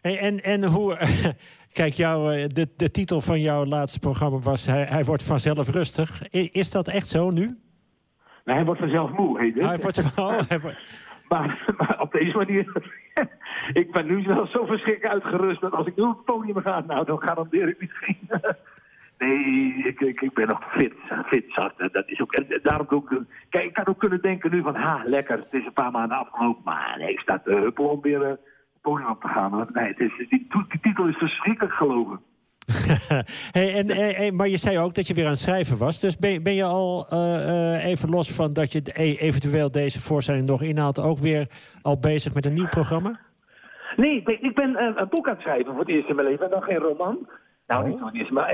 Hey, 0.02 0.20
en, 0.20 0.44
en 0.44 0.64
hoe. 0.64 0.98
Kijk, 1.74 1.94
jou, 1.94 2.34
eh, 2.36 2.48
de, 2.48 2.68
de 2.78 2.92
titel 2.92 3.22
van 3.22 3.40
jouw 3.42 3.66
laatste 3.66 4.00
programma 4.00 4.38
was 4.38 4.66
Hij, 4.66 4.84
hij 4.84 5.04
wordt 5.04 5.24
vanzelf 5.24 5.70
rustig. 5.70 6.34
I- 6.34 6.50
Is 6.52 6.72
dat 6.72 6.88
echt 6.88 7.08
zo 7.08 7.30
nu? 7.30 7.46
Nou, 8.46 8.58
hij 8.58 8.66
wordt 8.66 8.80
vanzelf 8.80 9.12
moe, 9.12 9.40
heet 9.40 9.54
het. 9.54 9.64
Hij 9.64 9.78
wordt, 9.78 10.14
oh, 10.16 10.40
hij 10.48 10.60
wordt- 10.60 10.78
Maar, 11.30 11.74
maar 11.78 12.02
op 12.02 12.12
deze 12.12 12.38
manier... 12.38 12.92
ik 13.82 13.92
ben 13.92 14.06
nu 14.06 14.24
wel 14.24 14.48
zo 14.48 14.66
verschrikkelijk 14.66 15.14
uitgerust... 15.14 15.62
dat 15.62 15.72
als 15.74 15.88
ik 15.88 15.96
nu 15.96 16.04
op 16.04 16.16
het 16.16 16.26
podium 16.26 16.62
ga, 16.62 16.80
nou, 16.88 17.06
dan 17.06 17.22
garandeer 17.22 17.68
ik 17.68 17.80
niet 17.82 17.92
geen... 17.92 18.18
nee, 19.18 19.74
ik, 19.86 20.00
ik, 20.00 20.22
ik 20.22 20.34
ben 20.34 20.48
nog 20.48 20.64
fit, 20.74 20.94
fit 21.26 21.46
zat. 21.48 21.74
Dat 21.92 22.04
is 22.10 22.22
ook, 22.22 22.34
en 22.34 22.60
daarom 22.64 22.86
ook... 22.90 23.24
Kijk, 23.50 23.66
ik 23.66 23.74
kan 23.74 23.88
ook 23.88 24.00
kunnen 24.00 24.22
denken 24.22 24.52
nu 24.52 24.62
van... 24.62 24.76
Ha, 24.76 25.02
lekker, 25.06 25.38
het 25.38 25.54
is 25.54 25.66
een 25.66 25.74
paar 25.74 25.92
maanden 25.92 26.18
afgelopen. 26.18 26.62
Maar 26.66 26.96
nee, 26.98 27.12
ik 27.12 27.20
sta 27.20 27.40
te 27.40 27.52
huppelen 27.52 27.92
om 27.92 28.02
weer 28.02 28.22
eh, 28.24 28.34
podium 28.82 29.10
op 29.10 29.22
te 29.22 29.28
gaan. 29.28 29.52
hoor. 29.52 29.68
Nee, 29.74 29.88
het 29.88 30.00
is, 30.00 30.18
die, 30.18 30.48
die 30.68 30.80
titel 30.82 31.08
is 31.08 31.18
verschrikkelijk 31.18 31.74
geloven. 31.74 32.20
hey, 33.58 33.86
en, 34.16 34.36
maar 34.36 34.48
je 34.48 34.58
zei 34.58 34.80
ook 34.80 34.94
dat 34.94 35.08
je 35.08 35.14
weer 35.14 35.24
aan 35.24 35.30
het 35.30 35.40
schrijven 35.40 35.78
was. 35.78 36.00
Dus 36.00 36.18
ben, 36.18 36.44
ben 36.44 36.54
je 36.54 36.64
al 36.64 37.06
eh, 37.08 37.76
eh, 37.76 37.86
even 37.86 38.10
los 38.10 38.32
van 38.32 38.54
dat 38.54 38.72
je 38.72 38.82
e- 38.94 39.16
eventueel 39.16 39.72
deze 39.72 40.02
voorstelling 40.02 40.48
nog 40.48 40.62
inhaalt... 40.62 41.00
ook 41.00 41.18
weer 41.18 41.48
al 41.82 42.00
bezig 42.00 42.34
met 42.34 42.46
een 42.46 42.54
nieuw 42.54 42.68
programma? 42.68 43.20
Nee, 43.96 44.16
ik 44.16 44.26
ben, 44.26 44.44
ik 44.44 44.56
ben 44.56 44.76
eh, 44.76 44.92
een 44.96 45.10
boek 45.10 45.28
aan 45.28 45.34
het 45.34 45.42
schrijven 45.42 45.72
voor 45.72 45.80
het 45.80 45.90
eerst 45.90 46.10
in 46.10 46.16
mijn 46.16 46.28
leven. 46.28 46.46
En 46.46 46.52
dan 46.52 46.62
geen 46.62 46.78
roman. 46.78 47.30
Nou, 47.68 47.88
niet 47.88 47.98
voor 47.98 48.08
het 48.08 48.16
eerst, 48.16 48.32
maar 48.32 48.54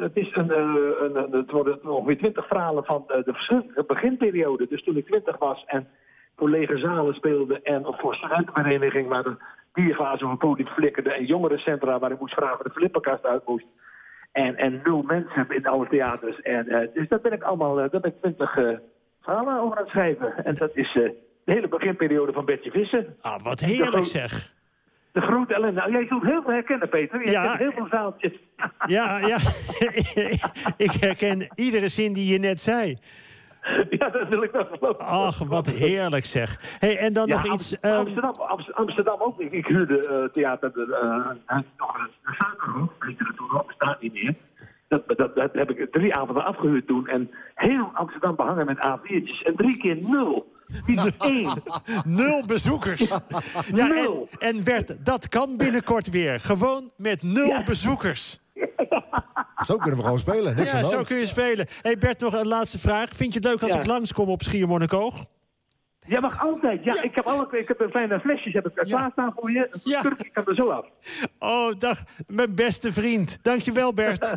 het, 0.00 0.16
is 0.16 0.34
een, 0.34 0.50
een, 0.50 1.32
het 1.32 1.50
worden 1.50 1.88
ongeveer 1.88 2.18
twintig 2.18 2.46
verhalen 2.46 2.84
van 2.84 3.04
de 3.06 3.32
verschillende 3.32 3.84
beginperiode. 3.86 4.66
Dus 4.68 4.84
toen 4.84 4.96
ik 4.96 5.06
twintig 5.06 5.38
was 5.38 5.64
en 5.66 5.88
voor 6.36 6.50
lege 6.50 6.78
zalen 6.78 7.14
speelde... 7.14 7.62
en 7.62 7.86
of 7.86 8.00
voor 8.00 8.14
studentenvereniging 8.14 9.08
waar 9.08 9.22
de 9.22 9.36
bierglazen 9.76 10.24
op 10.26 10.30
het 10.30 10.40
podium 10.40 10.68
flikkerden... 10.68 11.14
en 11.14 11.24
jongerencentra 11.24 11.98
waar 11.98 12.12
ik 12.12 12.20
moest 12.20 12.34
vragen 12.34 12.56
waar 12.56 12.66
de 12.72 12.78
flipperkast 12.78 13.24
uit 13.24 13.46
moest. 13.46 13.66
En, 14.32 14.56
en 14.56 14.80
nul 14.84 15.02
mensen 15.02 15.46
in 15.48 15.66
alle 15.66 15.86
theaters. 15.88 16.40
En, 16.40 16.68
eh, 16.68 16.88
dus 16.94 17.08
dat 17.08 17.22
ben 17.22 17.32
ik 17.32 17.42
allemaal, 17.42 17.80
eh, 17.80 17.90
daar 17.90 18.00
ben 18.00 18.10
ik 18.10 18.18
twintig 18.20 18.56
eh, 18.56 18.68
verhalen 19.22 19.60
over 19.60 19.76
aan 19.76 19.82
het 19.82 19.92
schrijven. 19.92 20.44
En 20.44 20.54
dat 20.54 20.70
is 20.76 20.92
de 20.92 21.14
hele 21.44 21.68
beginperiode 21.68 22.32
van 22.32 22.44
Bertje 22.44 22.70
Vissen. 22.70 23.14
Ah, 23.20 23.42
wat 23.42 23.60
heerlijk 23.60 24.06
zeg. 24.06 24.54
De 25.12 25.20
grote 25.22 25.54
ellende. 25.54 25.80
Nou, 25.80 25.92
jij 25.92 26.06
zult 26.06 26.22
heel 26.22 26.42
veel 26.42 26.52
herkennen, 26.52 26.88
Peter. 26.88 27.20
Je 27.24 27.30
Ja. 27.30 27.42
hebt 27.42 27.58
heel 27.58 27.72
veel 27.72 27.86
zaaltjes. 27.90 28.32
Ja, 28.86 29.18
ja. 29.18 29.36
ik 30.86 30.92
herken 31.00 31.48
iedere 31.54 31.88
zin 31.88 32.12
die 32.12 32.32
je 32.32 32.38
net 32.38 32.60
zei. 32.60 32.98
ja, 33.98 34.08
dat 34.08 34.28
wil 34.28 34.42
ik 34.42 34.50
wel 34.50 34.64
geloven. 34.64 35.04
Ach, 35.04 35.38
wat 35.38 35.66
heerlijk 35.66 36.24
zeg. 36.24 36.76
Hey, 36.78 36.96
en 36.98 37.12
dan 37.12 37.26
Ja, 37.26 37.34
nog 37.34 37.46
Am- 37.46 37.52
iets... 37.52 37.78
ehm, 37.78 37.94
Amsterdam, 37.96 38.32
Amst- 38.34 38.74
Amsterdam 38.74 39.20
ook. 39.20 39.40
Ik, 39.40 39.52
ik 39.52 39.66
huurde 39.66 40.06
eh, 40.06 40.24
theater, 40.32 40.70
eh, 40.92 41.30
nog 41.76 41.98
een, 41.98 42.34
suikerhoek, 42.38 42.92
nog, 43.52 43.66
bestaat 43.66 44.00
niet 44.00 44.12
meer. 44.12 44.34
Dat, 44.88 45.02
dat, 45.06 45.34
dat 45.34 45.52
heb 45.52 45.70
ik 45.70 45.92
drie 45.92 46.14
avonden 46.14 46.44
afgehuurd 46.44 46.86
toen. 46.86 47.06
En 47.08 47.30
heel 47.54 47.90
Amsterdam 47.94 48.36
behangen 48.36 48.66
met 48.66 48.76
A4'tjes. 48.76 49.42
En 49.46 49.56
drie 49.56 49.76
keer 49.78 49.96
nul. 50.00 50.54
Niet 50.86 51.16
één. 51.18 51.48
Nul 52.20 52.42
bezoekers. 52.46 53.08
Ja, 53.08 53.20
en, 53.74 53.88
Nul. 53.94 54.28
en 54.38 54.64
Bert, 54.64 55.04
dat 55.06 55.28
kan 55.28 55.56
binnenkort 55.56 56.10
weer. 56.10 56.40
Gewoon 56.40 56.90
met 56.96 57.22
nul 57.22 57.46
Ja. 57.48 57.62
bezoekers. 57.62 58.40
Zo 59.64 59.76
kunnen 59.76 59.96
we 59.96 60.02
gewoon 60.02 60.18
spelen. 60.18 60.56
Niks 60.56 60.72
Ja, 60.72 60.82
zo 60.82 61.02
kun 61.02 61.16
je 61.16 61.26
spelen. 61.26 61.66
hey 61.82 61.98
Bert, 61.98 62.20
nog 62.20 62.32
een 62.34 62.46
laatste 62.46 62.78
vraag. 62.78 63.08
Vind 63.14 63.32
je 63.32 63.38
het 63.38 63.48
leuk 63.48 63.62
als 63.62 63.72
Ja. 63.72 63.78
ik 63.80 63.86
langskom 63.86 64.28
op 64.28 64.42
Schiermonnikoog? 64.42 65.24
Jij 66.06 66.20
mag 66.20 66.40
altijd. 66.42 66.84
Ja, 66.84 67.02
ik 67.02 67.14
heb, 67.14 67.24
alle, 67.26 67.58
ik 67.58 67.68
heb 67.68 67.80
een 67.80 67.90
kleine 67.90 68.20
flesjes 68.20 68.52
heb 68.52 68.66
ik 68.66 68.74
klaarstaan 68.74 69.32
voor 69.36 69.50
je. 69.50 69.68
Een 69.70 69.80
Ja. 69.84 70.00
kan 70.32 70.44
er 70.46 70.54
zo 70.54 70.68
af. 70.70 70.86
Oh, 71.38 71.70
dag, 71.78 72.02
mijn 72.26 72.54
beste 72.54 72.92
vriend. 72.92 73.38
Dankjewel, 73.42 73.92
Bert. 73.94 74.20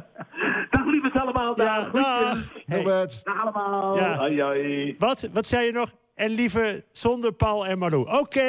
Dag 0.71 0.86
lieverd 0.86 1.15
allemaal. 1.15 1.62
ja, 1.62 1.82
Dag. 1.82 1.91
dag. 1.91 2.29
Groetjes. 2.38 2.63
Hey, 2.65 2.77
Robert. 2.77 3.21
Dag 3.23 3.41
allemaal. 3.41 3.95
Ja. 3.97 4.17
Hoi, 4.17 4.41
hoi. 4.41 4.95
wat, 4.99 5.29
wat 5.34 5.45
zei 5.45 5.65
je 5.65 5.71
nog? 5.71 5.91
En 6.15 6.29
liever 6.29 6.84
zonder 6.91 7.32
Paul 7.32 7.65
en 7.67 7.77
Marou. 7.77 8.19
Oké. 8.19 8.39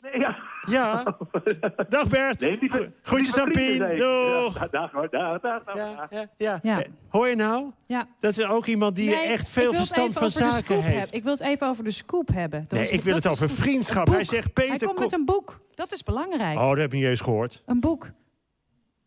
Nee, 0.00 0.18
ja. 0.18 0.38
Ja. 0.66 1.16
Dag 1.88 2.08
Bert. 2.08 2.40
Nee, 2.40 2.58
lieve, 2.60 2.76
Gro- 2.78 2.86
Groetjes 3.02 3.36
lieve 3.36 3.40
aan 3.40 3.50
Pien. 3.50 3.78
Doeg. 3.98 4.58
Ja, 4.60 4.66
dag 4.70 4.92
hoor, 4.92 5.08
dag, 5.10 5.40
dag, 5.40 5.64
dag. 5.64 5.76
Ja, 5.76 6.06
ja, 6.10 6.28
ja. 6.36 6.58
Ja. 6.62 6.84
Hoor 7.08 7.28
je 7.28 7.36
nou? 7.36 7.70
Ja. 7.86 8.06
Dat 8.20 8.38
is 8.38 8.44
ook 8.44 8.66
iemand 8.66 8.96
die 8.96 9.10
Nee, 9.10 9.26
echt 9.26 9.48
veel 9.48 9.72
verstand 9.74 10.12
van 10.12 10.30
zaken 10.30 10.82
heeft. 10.82 11.14
Ik 11.14 11.22
wil 11.22 11.32
het 11.32 11.40
even 11.42 11.68
over 11.68 11.84
de 11.84 11.90
scoop 11.90 12.28
hebben. 12.32 12.60
Dat 12.68 12.72
Nee, 12.78 12.82
is- 12.82 12.90
ik 12.90 13.00
wil 13.00 13.14
het 13.14 13.26
over 13.26 13.50
vriendschap. 13.50 14.06
Hij 14.06 14.24
zegt, 14.24 14.52
Peter, 14.52 14.70
Hij 14.70 14.78
komt 14.78 14.92
kom- 14.94 15.02
met 15.04 15.12
een 15.12 15.24
boek. 15.24 15.60
Dat 15.74 15.92
is 15.92 16.02
belangrijk. 16.02 16.58
Oh, 16.58 16.68
dat 16.68 16.76
heb 16.78 16.86
ik 16.92 16.98
niet 16.98 17.04
eens 17.04 17.20
gehoord. 17.20 17.62
Een 17.66 17.80
boek. 17.80 18.10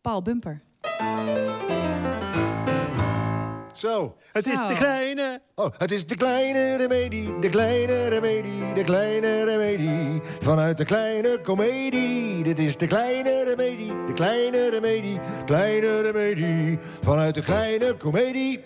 Paul 0.00 0.22
Bumper. 0.22 0.60
Zo. 3.78 4.16
Het 4.32 4.46
is 4.46 4.58
de 4.58 4.74
kleine. 4.74 5.40
Oh, 5.54 5.66
het 5.76 5.90
is 5.90 6.06
de 6.06 6.16
kleine 6.16 6.76
remedie, 6.76 7.38
de 7.38 7.48
kleine 7.48 8.08
remedie, 8.08 8.72
de 8.74 8.84
kleine 8.84 9.44
remedie. 9.44 10.20
Vanuit 10.40 10.78
de 10.78 10.84
kleine 10.84 11.40
komedie. 11.42 12.42
Dit 12.42 12.58
is 12.58 12.76
de 12.76 12.86
kleine 12.86 13.44
remedie, 13.44 14.06
de 14.06 14.12
kleine 14.12 14.70
remedie, 14.70 15.18
kleine 15.44 16.00
remedie. 16.00 16.78
Vanuit 17.00 17.34
de 17.34 17.42
kleine 17.42 17.94
komedie. 17.94 18.64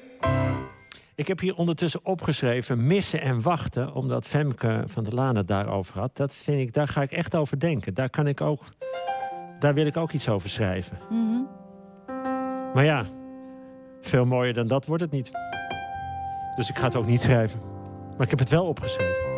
Ik 1.14 1.28
heb 1.28 1.40
hier 1.40 1.56
ondertussen 1.56 2.00
opgeschreven 2.02 2.86
missen 2.86 3.20
en 3.20 3.42
wachten, 3.42 3.94
omdat 3.94 4.26
Femke 4.26 4.84
van 4.86 5.04
der 5.04 5.14
Laan 5.14 5.36
het 5.36 5.48
daarover 5.48 5.98
had. 5.98 6.16
Dat 6.16 6.34
vind 6.34 6.60
ik, 6.60 6.72
daar 6.72 6.88
ga 6.88 7.02
ik 7.02 7.12
echt 7.12 7.36
over 7.36 7.60
denken. 7.60 7.94
Daar 7.94 8.10
kan 8.10 8.26
ik 8.26 8.40
ook, 8.40 8.62
daar 9.58 9.74
wil 9.74 9.86
ik 9.86 9.96
ook 9.96 10.12
iets 10.12 10.28
over 10.28 10.50
schrijven. 10.50 10.98
Mhm. 11.10 11.42
Maar 12.74 12.84
ja, 12.84 13.06
veel 14.06 14.24
mooier 14.24 14.54
dan 14.54 14.66
dat 14.66 14.86
wordt 14.86 15.02
het 15.02 15.12
niet. 15.12 15.30
Dus 16.56 16.68
ik 16.68 16.78
ga 16.78 16.84
het 16.86 16.96
ook 16.96 17.06
niet 17.06 17.20
schrijven. 17.20 17.60
Maar 18.16 18.22
ik 18.22 18.30
heb 18.30 18.38
het 18.38 18.48
wel 18.48 18.66
opgeschreven. 18.66 19.30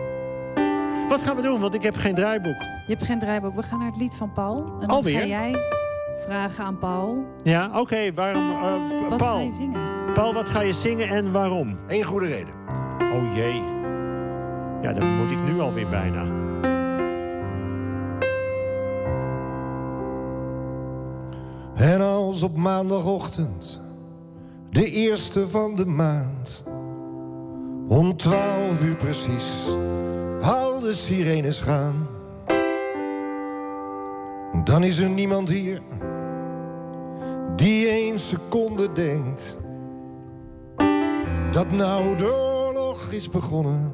Wat 1.08 1.20
gaan 1.22 1.36
we 1.36 1.42
doen? 1.42 1.60
Want 1.60 1.74
ik 1.74 1.82
heb 1.82 1.96
geen 1.96 2.14
draaiboek. 2.14 2.60
Je 2.62 2.84
hebt 2.92 3.04
geen 3.04 3.18
draaiboek. 3.18 3.54
We 3.54 3.62
gaan 3.62 3.78
naar 3.78 3.86
het 3.90 3.96
lied 3.96 4.14
van 4.16 4.32
Paul. 4.32 4.56
En 4.64 4.80
dan 4.80 4.88
Alweer? 4.88 5.18
ga 5.20 5.26
jij 5.26 5.54
vragen 6.26 6.64
aan 6.64 6.78
Paul. 6.78 7.24
Ja, 7.42 7.80
oké. 7.80 8.12
waarom? 8.12 8.50
eh, 8.50 9.08
Wat 9.08 9.10
ga 9.10 9.16
Paul, 9.16 9.38
je 9.38 9.52
zingen? 9.52 10.12
Paul, 10.14 10.34
wat 10.34 10.48
ga 10.48 10.60
je 10.60 10.72
zingen 10.72 11.08
en 11.08 11.32
waarom? 11.32 11.78
Eén 11.86 12.04
goede 12.04 12.26
reden. 12.26 12.54
Oh 13.00 13.34
jee. 13.34 13.62
Ja, 14.82 14.92
dan 14.92 15.08
moet 15.16 15.30
ik 15.30 15.42
nu 15.44 15.60
alweer 15.60 15.88
bijna. 15.88 16.24
En 21.74 22.00
als 22.00 22.42
op 22.42 22.56
maandagochtend, 22.56 23.80
de 24.74 24.90
eerste 24.90 25.48
van 25.48 25.74
de 25.74 25.86
maand, 25.86 26.64
om 27.88 28.16
twaalf 28.16 28.84
uur 28.84 28.96
precies, 28.96 29.68
al 30.40 30.80
de 30.80 30.92
sirenes 30.92 31.60
gaan. 31.60 32.06
Dan 34.64 34.84
is 34.84 34.98
er 34.98 35.08
niemand 35.08 35.48
hier 35.48 35.80
die 37.56 37.88
één 37.88 38.18
seconde 38.18 38.92
denkt 38.92 39.56
dat 41.50 41.70
nou 41.70 42.22
oorlog 42.22 43.10
is 43.10 43.28
begonnen. 43.28 43.92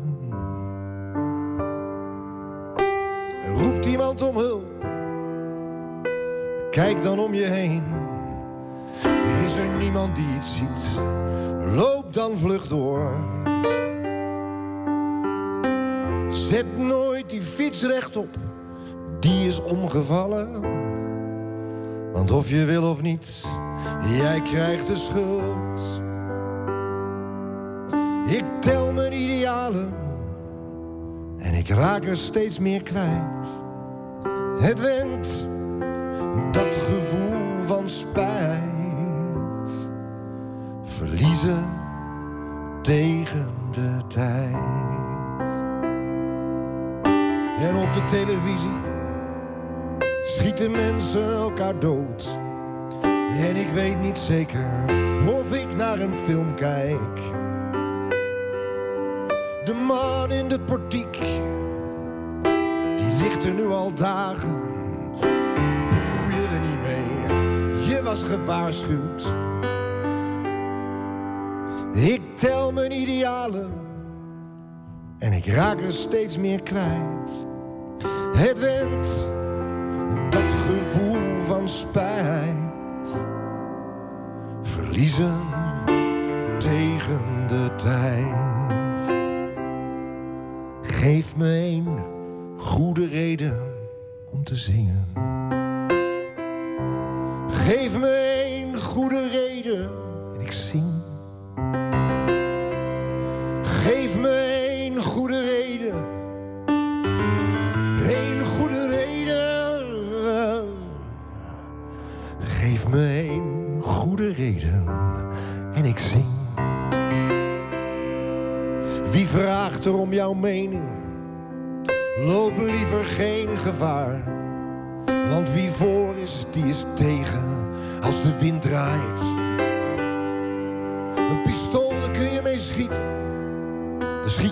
Roept 3.54 3.86
iemand 3.86 4.22
om 4.22 4.36
hulp? 4.36 4.86
Kijk 6.70 7.02
dan 7.02 7.18
om 7.18 7.34
je 7.34 7.44
heen. 7.44 8.10
Is 9.50 9.56
er 9.56 9.68
niemand 9.68 10.16
die 10.16 10.26
iets 10.38 10.56
ziet? 10.56 11.00
Loop 11.60 12.14
dan 12.14 12.36
vlug 12.36 12.66
door. 12.66 13.12
Zet 16.28 16.78
nooit 16.78 17.30
die 17.30 17.40
fiets 17.40 17.82
rechtop, 17.82 18.28
die 19.20 19.46
is 19.48 19.62
omgevallen. 19.62 20.60
Want 22.12 22.30
of 22.30 22.50
je 22.50 22.64
wil 22.64 22.90
of 22.90 23.02
niet, 23.02 23.44
jij 24.18 24.40
krijgt 24.40 24.86
de 24.86 24.94
schuld. 24.94 26.02
Ik 28.26 28.44
tel 28.60 28.92
mijn 28.92 29.12
idealen 29.12 29.92
en 31.38 31.54
ik 31.54 31.68
raak 31.68 32.04
er 32.04 32.16
steeds 32.16 32.58
meer 32.58 32.82
kwijt. 32.82 33.48
Het 34.60 34.80
went, 34.80 35.48
dat 36.52 36.74
gevoel 36.74 37.64
van 37.64 37.88
spijt. 37.88 38.69
Verliezen 41.00 41.64
tegen 42.82 43.48
de 43.70 43.96
tijd. 44.06 44.54
En 47.58 47.76
op 47.76 47.94
de 47.94 48.04
televisie 48.06 48.80
schieten 50.22 50.70
mensen 50.70 51.32
elkaar 51.32 51.78
dood. 51.78 52.38
En 53.38 53.56
ik 53.56 53.68
weet 53.68 54.00
niet 54.00 54.18
zeker 54.18 54.66
of 55.28 55.54
ik 55.54 55.76
naar 55.76 55.98
een 55.98 56.14
film 56.14 56.54
kijk. 56.54 57.16
De 59.64 59.74
man 59.86 60.30
in 60.30 60.48
de 60.48 60.60
portiek, 60.60 61.18
die 62.96 63.22
ligt 63.22 63.44
er 63.44 63.52
nu 63.52 63.66
al 63.66 63.94
dagen. 63.94 64.60
Bemoei 65.20 66.34
je 66.34 66.46
er 66.52 66.60
niet 66.60 66.80
mee, 66.82 67.88
je 67.88 68.02
was 68.02 68.22
gewaarschuwd. 68.22 69.49
Ik 71.92 72.37
tel 72.37 72.72
mijn 72.72 72.92
idealen 72.92 73.72
en 75.18 75.33
ik 75.33 75.46
raak 75.46 75.81
er 75.81 75.92
steeds 75.92 76.38
meer 76.38 76.62
kwijt. 76.62 77.46
Het 78.33 78.61
went, 78.61 79.33
dat 80.31 80.53
gevoel 80.53 81.42
van 81.42 81.68
spijt. 81.68 83.26
Verliezen 84.62 85.40
tegen 86.59 87.48
de 87.48 87.74
tijd. 87.76 88.48
Geef 90.83 91.37
me 91.37 91.46
een 91.46 91.87
goede 92.59 93.07
reden 93.07 93.59
om 94.31 94.44
te 94.44 94.55
zingen. 94.55 95.07
Geef 97.48 97.98
me 97.98 98.44
een 98.46 98.76
goede 98.76 99.29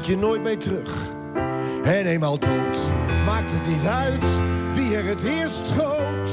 je 0.09 0.17
nooit 0.17 0.43
mee 0.43 0.57
terug. 0.57 1.07
En 1.83 2.07
eenmaal 2.07 2.39
dood, 2.39 2.79
maakt 3.27 3.53
het 3.53 3.67
niet 3.67 3.87
uit 3.87 4.25
wie 4.75 4.97
er 4.97 5.05
het 5.05 5.23
eerst 5.23 5.67
schoot. 5.67 6.31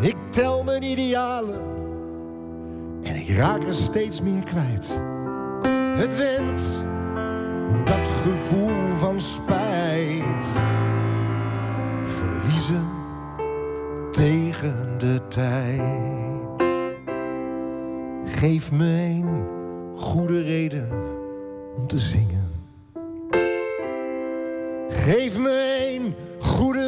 Ik 0.00 0.16
tel 0.30 0.64
mijn 0.64 0.82
idealen 0.82 1.60
en 3.02 3.14
ik 3.14 3.28
raak 3.28 3.62
er 3.62 3.74
steeds 3.74 4.20
meer 4.20 4.42
kwijt. 4.42 5.00
Het 5.96 6.16
went, 6.16 6.84
dat 7.84 8.08
gevoel 8.08 8.94
van 8.94 9.20
spijt. 9.20 10.56
Verliezen 12.04 12.88
tegen 14.10 14.94
de 14.98 15.20
tijd. 15.28 16.62
Geef 18.24 18.72
me 18.72 18.84
een 18.84 19.46
goede 19.94 20.42
reden 20.42 21.15
om 21.76 21.86
te 21.86 21.98
zingen. 21.98 22.50
Geef 24.90 25.38
me 25.38 25.88
een 25.94 26.14
goede 26.40 26.85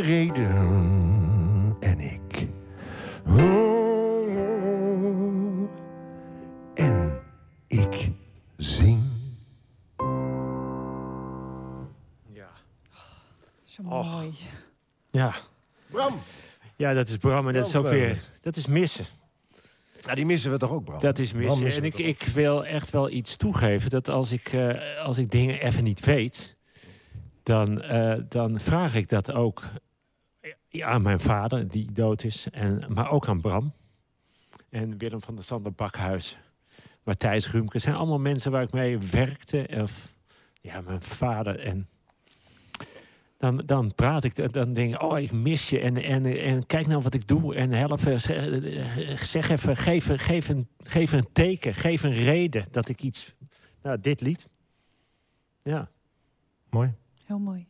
reden 0.00 1.76
en 1.80 2.00
ik. 2.00 2.48
Oh, 3.26 4.38
en 6.74 7.20
ik 7.66 8.10
zing. 8.56 9.02
Ja. 12.32 12.50
Zo 13.64 13.82
Och. 13.82 14.12
mooi. 14.12 14.34
Ja. 15.10 15.34
Bram, 15.86 16.20
ja, 16.76 16.94
dat 16.94 17.08
is 17.08 17.16
Bram 17.16 17.48
en 17.48 17.54
dat 17.54 17.66
is 17.66 17.76
ook 17.76 17.88
weer... 17.88 18.18
Dat 18.40 18.56
is 18.56 18.66
missen. 18.66 19.06
ja, 20.00 20.14
die 20.14 20.26
missen 20.26 20.50
we 20.50 20.58
toch 20.58 20.70
ook, 20.70 20.84
Bram? 20.84 21.00
Dat 21.00 21.18
is 21.18 21.32
missen. 21.32 21.64
missen 21.64 21.82
En 21.82 21.88
ik, 21.88 21.98
ik 21.98 22.22
wil 22.22 22.66
echt 22.66 22.90
wel 22.90 23.10
iets 23.10 23.36
toegeven. 23.36 23.90
Dat 23.90 24.08
als 24.08 24.32
ik, 24.32 24.52
eh, 24.52 25.00
als 25.04 25.18
ik 25.18 25.30
dingen 25.30 25.60
even 25.60 25.84
niet 25.84 26.04
weet... 26.04 26.56
Dan, 27.42 27.82
eh, 27.82 28.14
dan 28.28 28.60
vraag 28.60 28.94
ik 28.94 29.08
dat 29.08 29.32
ook 29.32 29.62
ja, 30.68 30.86
aan 30.86 31.02
mijn 31.02 31.20
vader, 31.20 31.68
die 31.68 31.92
dood 31.92 32.24
is. 32.24 32.50
En, 32.50 32.84
maar 32.88 33.10
ook 33.10 33.28
aan 33.28 33.40
Bram. 33.40 33.72
En 34.68 34.98
Willem 34.98 35.22
van 35.22 35.34
der 35.34 35.44
Sander 35.44 35.72
Bakhuis. 35.72 36.38
Matthijs 37.02 37.50
Rumke. 37.50 37.78
zijn 37.78 37.94
allemaal 37.94 38.18
mensen 38.18 38.50
waar 38.50 38.62
ik 38.62 38.72
mee 38.72 38.98
werkte. 38.98 39.68
Of 39.82 40.14
ja, 40.60 40.80
mijn 40.80 41.02
vader. 41.02 41.60
En 41.60 41.88
dan, 43.36 43.56
dan 43.56 43.94
praat 43.94 44.24
ik, 44.24 44.52
dan 44.52 44.74
denk 44.74 44.94
ik, 44.94 45.02
oh, 45.02 45.18
ik 45.18 45.32
mis 45.32 45.70
je. 45.70 45.80
En, 45.80 45.96
en, 45.96 46.26
en 46.26 46.66
kijk 46.66 46.86
nou 46.86 47.02
wat 47.02 47.14
ik 47.14 47.26
doe. 47.26 47.54
En 47.54 47.70
help, 47.70 48.06
eh, 48.06 48.18
zeg, 48.18 49.24
zeg 49.24 49.48
even, 49.48 49.76
geef, 49.76 50.10
geef, 50.16 50.48
een, 50.48 50.68
geef 50.78 51.12
een 51.12 51.28
teken, 51.32 51.74
geef 51.74 52.02
een 52.02 52.12
reden 52.12 52.64
dat 52.70 52.88
ik 52.88 53.02
iets... 53.02 53.34
Nou, 53.82 54.00
dit 54.00 54.20
lied. 54.20 54.48
Ja. 55.62 55.90
Mooi. 56.70 56.94
Heel 57.24 57.38
mooi. 57.38 57.66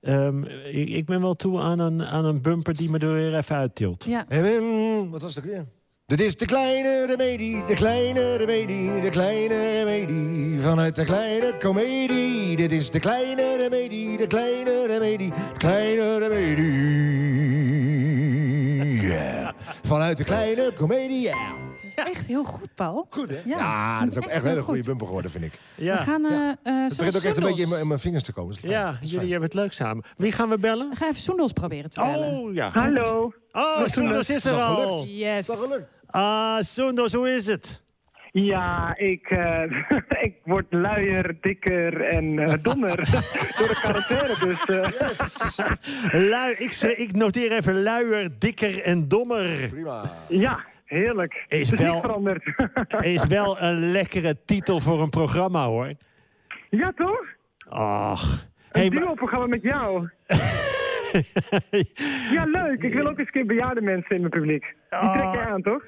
Ehm, 0.00 0.44
ik, 0.64 0.88
ik 0.88 1.06
ben 1.06 1.20
wel 1.20 1.34
toe 1.34 1.60
aan 1.60 1.78
een, 1.78 2.04
aan 2.04 2.24
een 2.24 2.42
bumper 2.42 2.76
die 2.76 2.90
me 2.90 2.98
er 2.98 3.12
weer 3.12 3.36
even 3.36 3.56
uittilt. 3.56 4.04
Ja. 4.04 4.28
En, 4.28 5.10
wat 5.10 5.22
was 5.22 5.34
het 5.34 5.44
ook 5.44 5.50
weer? 5.50 5.66
Dit 6.06 6.20
is 6.20 6.36
de 6.36 6.46
kleine 6.46 7.06
remedie, 7.06 7.64
de 7.66 7.74
kleine 7.74 8.36
remedie, 8.36 9.00
de 9.00 9.10
kleine 9.10 9.72
remedie. 9.78 10.58
Vanuit 10.58 10.96
de 10.96 11.04
kleine 11.04 11.56
komedie. 11.58 12.56
Dit 12.56 12.72
is 12.72 12.90
de 12.90 12.98
kleine 12.98 13.56
remedie, 13.56 14.16
de 14.16 14.26
kleine 14.26 14.86
remedie, 14.86 15.30
de 15.30 15.58
kleine 15.58 16.18
remedie. 16.18 16.70
Yeah. 19.00 19.50
Vanuit 19.82 20.16
de 20.16 20.24
kleine 20.24 20.72
komedie, 20.76 21.20
yeah. 21.20 21.69
Echt 21.94 22.26
heel 22.26 22.44
goed, 22.44 22.74
Paul. 22.74 23.06
Goed, 23.10 23.28
hè? 23.30 23.38
Ja, 23.44 23.58
Ja, 23.58 24.00
dat 24.00 24.10
is 24.10 24.16
ook 24.16 24.24
is 24.24 24.28
echt 24.30 24.36
een 24.36 24.42
hele 24.42 24.54
heel 24.54 24.62
goede 24.64 24.78
goed. 24.78 24.86
bumper 24.88 25.06
geworden, 25.06 25.30
vind 25.30 25.44
ik. 25.44 25.52
We 25.74 25.96
gaan... 25.96 26.24
eh 26.24 26.30
Ja. 26.30 26.56
eh, 26.62 26.82
Het 26.88 26.96
begint 26.96 27.16
ook 27.16 27.22
echt 27.22 27.36
een 27.36 27.42
beetje 27.44 27.62
in 27.62 27.68
mijn, 27.68 27.80
in 27.80 27.88
mijn 27.88 28.00
vingers 28.00 28.22
te 28.24 28.32
komen. 28.32 28.54
Is 28.62 28.68
ja 28.70 28.94
is 29.02 29.10
jullie 29.10 29.30
hebben 29.30 29.48
het 29.48 29.58
leuk 29.58 29.72
samen. 29.72 30.04
Wie 30.16 30.32
gaan 30.32 30.48
we 30.48 30.58
bellen? 30.58 30.88
We 30.90 30.96
gaan 30.96 31.08
even 31.08 31.20
Soendels 31.20 31.52
proberen 31.52 31.90
te 31.90 32.00
bellen. 32.00 32.28
Oh, 32.40 32.54
ja. 32.54 32.70
Hallo. 32.72 33.32
Oh, 33.52 33.86
Soendos 33.86 34.30
is 34.30 34.44
er 34.44 34.60
al. 34.60 34.74
gelukt? 34.96 35.10
Yes. 35.18 35.46
Dat 35.46 35.56
gelukt. 35.58 35.88
Ah, 36.06 36.60
Soendos, 36.60 37.12
hoe 37.12 37.30
is 37.34 37.46
het? 37.46 37.82
Ja, 38.32 38.96
ik, 38.96 39.26
eh, 39.30 39.62
ik 40.26 40.34
word 40.44 40.66
luier, 40.70 41.36
dikker 41.40 42.00
en 42.08 42.38
eh, 42.38 42.54
dommer 42.62 42.96
door 43.58 43.68
de 43.68 43.78
quarantaine. 43.82 44.36
Dus 44.40 44.66
eh, 44.66 46.28
Lui, 46.30 46.54
ik, 46.58 46.72
ik 46.98 47.12
noteer 47.12 47.52
even 47.52 47.82
luier, 47.82 48.30
dikker 48.38 48.82
en 48.82 49.08
dommer. 49.08 49.68
Prima. 49.68 50.12
ja, 50.28 50.64
heerlijk. 50.90 51.44
Is 51.48 51.70
wel- 51.70 52.00
veranderd. 52.00 52.44
Is 53.00 53.26
wel 53.26 53.60
een 53.60 53.90
lekkere 53.90 54.36
titel 54.44 54.80
voor 54.80 55.00
een 55.02 55.10
programma, 55.10 55.64
hoor. 55.66 55.92
ja, 56.70 56.92
toch? 56.96 57.20
Ach. 57.68 58.46
Een 58.72 58.80
Hey, 58.80 58.88
duo-programma 58.90 59.46
met 59.46 59.62
jou. 59.62 60.08
Ja, 62.34 62.44
leuk. 62.44 62.82
Ik 62.82 62.94
wil 62.94 63.06
ook 63.06 63.18
eens 63.18 63.26
een 63.26 63.32
keer 63.32 63.46
bejaarde 63.46 63.80
mensen 63.80 64.10
in 64.16 64.20
mijn 64.20 64.30
publiek. 64.30 64.74
Die 64.90 65.10
trek 65.10 65.32
je 65.32 65.46
aan, 65.48 65.62
toch? 65.62 65.82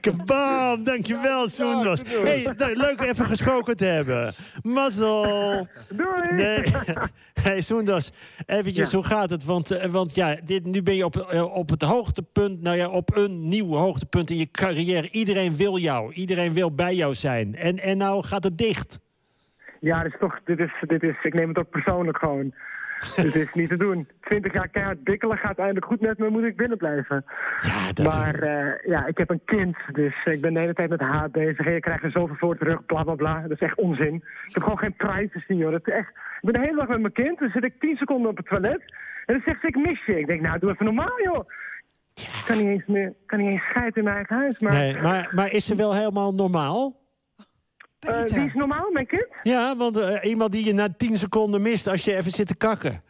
Kabam, 0.00 0.84
dankjewel, 0.84 1.48
Soendos. 1.48 2.02
Hey, 2.22 2.48
nou, 2.56 2.76
leuk 2.76 3.00
even 3.00 3.24
gesproken 3.24 3.76
te 3.76 3.84
hebben. 3.84 4.32
Mazzel. 4.62 5.66
Doei! 5.88 6.28
Nee. 6.30 6.64
Hey, 7.42 7.60
Soendos, 7.60 8.12
eventjes, 8.46 8.90
Ja. 8.90 8.96
hoe 8.96 9.06
gaat 9.06 9.30
het? 9.30 9.44
Want, 9.44 9.70
eh, 9.70 9.90
want 9.90 10.14
ja, 10.14 10.40
dit, 10.44 10.64
nu 10.64 10.82
ben 10.82 10.94
je 10.94 11.04
op, 11.04 11.16
eh, 11.16 11.54
op 11.56 11.70
het 11.70 11.82
hoogtepunt, 11.82 12.62
nou 12.62 12.76
ja, 12.76 12.88
op 12.88 13.16
een 13.16 13.48
nieuw 13.48 13.74
hoogtepunt 13.74 14.30
in 14.30 14.36
je 14.36 14.50
carrière. 14.50 15.10
Iedereen 15.10 15.56
wil 15.56 15.78
jou, 15.78 16.12
iedereen 16.12 16.52
wil 16.52 16.74
bij 16.74 16.94
jou 16.94 17.14
zijn. 17.14 17.54
En, 17.54 17.78
en 17.78 17.96
nou 17.96 18.22
gaat 18.22 18.44
het 18.44 18.58
dicht. 18.58 19.00
Ja, 19.80 20.02
dit 20.02 20.12
is 20.12 20.18
toch, 20.18 20.40
dit 20.44 20.58
is, 20.58 20.72
dit 20.80 21.02
is, 21.02 21.16
ik 21.22 21.34
neem 21.34 21.48
het 21.48 21.58
ook 21.58 21.70
persoonlijk 21.70 22.18
gewoon. 22.18 22.54
dit 23.16 23.34
is 23.34 23.52
niet 23.52 23.68
te 23.68 23.76
doen. 23.76 24.08
Twintig 24.20 24.52
jaar 24.52 24.68
keihard 24.68 25.04
bikkelen 25.04 25.38
gaat 25.38 25.58
eindelijk 25.58 25.86
goed 25.86 26.00
met 26.00 26.18
me, 26.18 26.28
moet 26.28 26.44
ik 26.44 26.56
binnen 26.56 26.78
blijven. 26.78 27.24
Ja, 27.60 27.92
dat 27.92 28.14
Maar 28.14 28.34
eh, 28.34 28.88
ja, 28.90 29.06
ik 29.06 29.18
heb 29.18 29.30
een 29.30 29.44
kind, 29.44 29.76
dus 29.92 30.24
ik 30.24 30.40
ben 30.40 30.54
de 30.54 30.60
hele 30.60 30.74
tijd 30.74 30.88
met 30.88 31.00
haat 31.00 31.32
bezig. 31.32 31.66
En 31.66 31.72
je 31.72 31.80
krijgt 31.80 32.02
er 32.02 32.10
zoveel 32.10 32.36
voor 32.36 32.56
terug, 32.56 32.86
bla 32.86 33.02
bla 33.02 33.14
bla. 33.14 33.40
Dat 33.40 33.50
is 33.50 33.58
echt 33.60 33.78
onzin. 33.78 34.14
Ik 34.14 34.54
heb 34.54 34.62
gewoon 34.62 34.78
geen 34.78 34.96
privacy, 34.96 35.52
joh. 35.52 35.70
Dat 35.72 35.86
is 35.86 35.92
echt... 35.92 36.08
Ik 36.08 36.50
ben 36.50 36.52
de 36.52 36.66
hele 36.66 36.78
dag 36.78 36.88
met 36.88 37.00
mijn 37.00 37.12
kind, 37.12 37.38
dan 37.38 37.48
zit 37.48 37.64
ik 37.64 37.80
tien 37.80 37.96
seconden 37.96 38.30
op 38.30 38.36
het 38.36 38.46
toilet. 38.46 38.82
En 39.26 39.34
dan 39.34 39.42
zegt 39.44 39.60
ze, 39.60 39.66
ik 39.66 39.76
mis 39.76 40.04
je. 40.06 40.18
Ik 40.18 40.26
denk, 40.26 40.40
nou, 40.40 40.58
doe 40.58 40.70
even 40.70 40.84
normaal, 40.84 41.22
joh. 41.22 41.48
Ik 42.14 42.42
kan 42.46 42.58
niet 42.58 42.68
eens, 42.68 42.86
meer, 42.86 43.12
kan 43.26 43.38
niet 43.38 43.50
eens 43.50 43.62
scheiden 43.62 43.96
in 43.96 44.04
mijn 44.04 44.16
eigen 44.16 44.36
huis. 44.36 44.58
Maar 44.58 44.72
Nee, 44.72 44.96
maar, 45.02 45.30
maar 45.34 45.52
is 45.52 45.66
ze 45.66 45.76
wel 45.76 45.94
helemaal 45.94 46.34
normaal? 46.34 47.03
Eh, 48.06 48.18
Peter. 48.20 48.36
wie 48.36 48.46
is 48.46 48.54
normaal, 48.54 48.90
mijn 48.92 49.06
kind? 49.06 49.26
Ja, 49.42 49.76
want 49.76 49.96
eh, 49.96 50.30
iemand 50.30 50.52
die 50.52 50.64
je 50.64 50.72
na 50.72 50.88
10 50.96 51.16
seconden 51.16 51.62
mist 51.62 51.86
als 51.86 52.04
je 52.04 52.16
even 52.16 52.30
zit 52.30 52.46
te 52.46 52.56
kakken. 52.56 53.00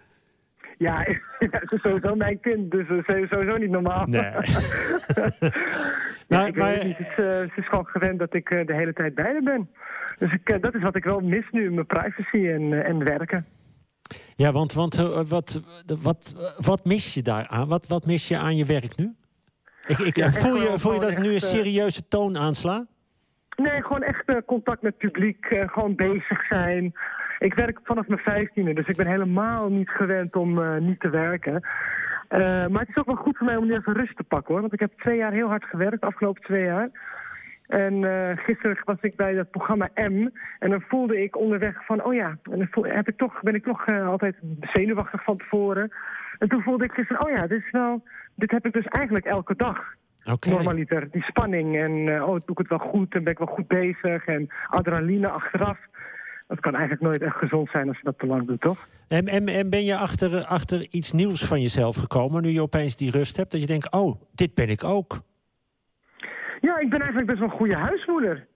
Ja, 0.78 1.04
ze 1.38 1.74
is 1.74 1.80
sowieso 1.80 2.14
mijn 2.14 2.40
kind, 2.40 2.70
dus 2.70 2.87
eh, 3.07 3.16
is 3.18 3.28
sowieso 3.28 3.57
niet 3.57 3.70
normaal. 3.70 4.07
Nee. 4.07 4.20
Ja, 6.28 6.50
Maar- 6.54 6.74
het 6.74 6.85
niet. 6.85 6.98
Het 6.98 7.07
is, 7.07 7.09
eh, 7.09 7.24
ze 7.24 7.50
is 7.57 7.68
gewoon 7.68 7.87
gewend 7.87 8.18
dat 8.18 8.35
ik 8.35 8.50
eh, 8.50 8.66
de 8.66 8.74
hele 8.74 8.92
tijd 8.92 9.14
bij 9.14 9.24
haar 9.24 9.42
ben. 9.42 9.70
Dus 10.18 10.33
ik, 10.33 10.48
eh, 10.48 10.61
dat 10.61 10.74
is 10.74 10.83
wat 10.83 10.96
ik 10.96 11.04
wel 11.04 11.20
mis 11.20 11.44
nu, 11.50 11.70
mijn 11.70 11.87
privacy 11.87 12.48
en, 12.48 12.72
eh, 12.72 12.88
en 12.88 13.04
werken. 13.04 13.46
Ja, 14.37 14.52
want, 14.52 14.72
want 14.72 14.94
eh, 14.98 15.20
wat, 15.28 15.61
wat, 16.02 16.35
wat 16.61 16.85
mis 16.85 17.14
je 17.14 17.22
daar 17.22 17.46
aan? 17.48 17.68
Wat, 17.68 17.87
wat 17.87 18.07
mis 18.07 18.28
je 18.28 18.38
aan 18.38 18.57
je 18.57 18.64
werk 18.64 18.96
nu? 18.96 19.14
Ik, 19.87 19.98
ik, 19.98 20.16
Ja, 20.16 20.30
voel, 20.33 20.54
je, 20.57 20.78
voel 20.78 20.92
je 20.94 21.00
dat 21.00 21.11
ik 21.11 21.18
nu 21.18 21.28
een 21.28 21.35
eh, 21.35 21.40
serieuze 21.40 22.09
toon 22.09 22.38
aansla? 22.38 22.87
Nee, 23.56 23.82
gewoon 23.82 24.02
echt 24.02 24.24
eh, 24.26 24.36
contact 24.46 24.82
met 24.82 24.94
het 24.98 25.10
publiek, 25.10 25.46
eh, 25.46 25.68
gewoon 25.68 25.94
bezig 25.94 26.46
zijn. 26.46 26.92
Ik 27.38 27.54
werk 27.54 27.80
vanaf 27.82 28.06
mijn 28.06 28.20
vijftiende, 28.20 28.74
dus 28.74 28.86
ik 28.86 28.96
ben 28.96 29.06
helemaal 29.06 29.68
niet 29.68 29.90
gewend 29.90 30.36
om 30.36 30.58
eh, 30.58 30.76
niet 30.76 31.00
te 31.00 31.10
werken. 31.10 31.66
Maar 32.70 32.80
het 32.80 32.88
is 32.88 32.96
ook 32.96 33.06
wel 33.06 33.14
goed 33.14 33.36
voor 33.36 33.46
mij 33.46 33.56
om 33.56 33.66
nu 33.66 33.74
even 33.74 33.92
rust 33.92 34.16
te 34.16 34.22
pakken 34.22 34.52
hoor. 34.52 34.60
Want 34.60 34.72
ik 34.72 34.80
heb 34.80 34.92
twee 34.98 35.16
jaar 35.16 35.32
heel 35.32 35.48
hard 35.48 35.64
gewerkt, 35.64 36.00
de 36.00 36.06
afgelopen 36.06 36.42
twee 36.42 36.64
jaar. 36.64 36.88
En 37.66 38.04
gisteren 38.38 38.78
was 38.84 38.96
ik 39.00 39.16
bij 39.16 39.34
dat 39.34 39.50
programma 39.50 39.90
M. 39.94 40.28
En 40.58 40.70
dan 40.70 40.80
voelde 40.80 41.22
ik 41.22 41.36
onderweg 41.36 41.84
van, 41.84 42.04
oh 42.04 42.14
ja, 42.14 42.38
en 42.50 42.68
dan 42.70 42.86
heb 42.86 43.08
ik 43.08 43.16
toch, 43.16 43.42
ben 43.42 43.54
ik 43.54 43.64
toch 43.64 43.86
altijd 43.86 44.36
zenuwachtig 44.60 45.22
van 45.24 45.36
tevoren. 45.36 45.92
En 46.38 46.48
toen 46.48 46.62
voelde 46.62 46.84
ik 46.84 46.92
gisteren, 46.92 47.26
oh 47.26 47.30
ja, 47.30 47.46
dit 47.46 47.62
is 47.64 47.70
wel, 47.70 48.02
dit 48.34 48.50
heb 48.50 48.66
ik 48.66 48.72
dus 48.72 48.86
eigenlijk 48.86 49.26
elke 49.26 49.56
dag. 49.56 49.94
Oké. 50.32 50.48
Normaliter, 50.48 51.10
die 51.10 51.22
spanning 51.22 51.76
en 51.76 52.08
eh, 52.14 52.22
oh, 52.22 52.28
doe 52.28 52.40
ik 52.46 52.58
het 52.58 52.68
wel 52.68 52.78
goed 52.78 53.14
en 53.14 53.22
ben 53.24 53.32
ik 53.32 53.38
wel 53.38 53.46
goed 53.54 53.66
bezig 53.66 54.24
en 54.26 54.48
adrenaline 54.68 55.28
achteraf. 55.28 55.78
Dat 56.46 56.60
kan 56.60 56.72
eigenlijk 56.72 57.02
nooit 57.02 57.22
echt 57.22 57.37
gezond 57.37 57.70
zijn 57.70 57.88
als 57.88 57.96
je 57.96 58.04
dat 58.04 58.18
te 58.18 58.26
lang 58.26 58.46
doet, 58.46 58.60
toch? 58.60 58.88
En, 59.08 59.26
en, 59.26 59.48
en 59.48 59.70
ben 59.70 59.84
je 59.84 59.96
achter, 59.96 60.44
achter 60.44 60.87
iets 60.90 61.12
nieuws 61.12 61.44
van 61.44 61.60
jezelf 61.60 61.96
gekomen 61.96 62.42
nu 62.42 62.48
je 62.48 62.62
opeens 62.62 62.96
die 62.96 63.10
rust 63.10 63.37
hebt? 63.37 63.50
Dat 63.50 63.60
je 63.60 63.66
denkt, 63.66 63.92
oh, 63.92 64.20
dit 64.34 64.54
ben 64.54 64.68
ik 64.68 64.84
ook. 64.84 65.20
Ja, 66.60 66.78
ik 66.78 66.90
ben 66.90 66.98
eigenlijk 67.00 67.26
best 67.26 67.38
wel 67.38 67.48
een 67.48 67.56
goede 67.56 67.76
huismoeder. 67.76 68.46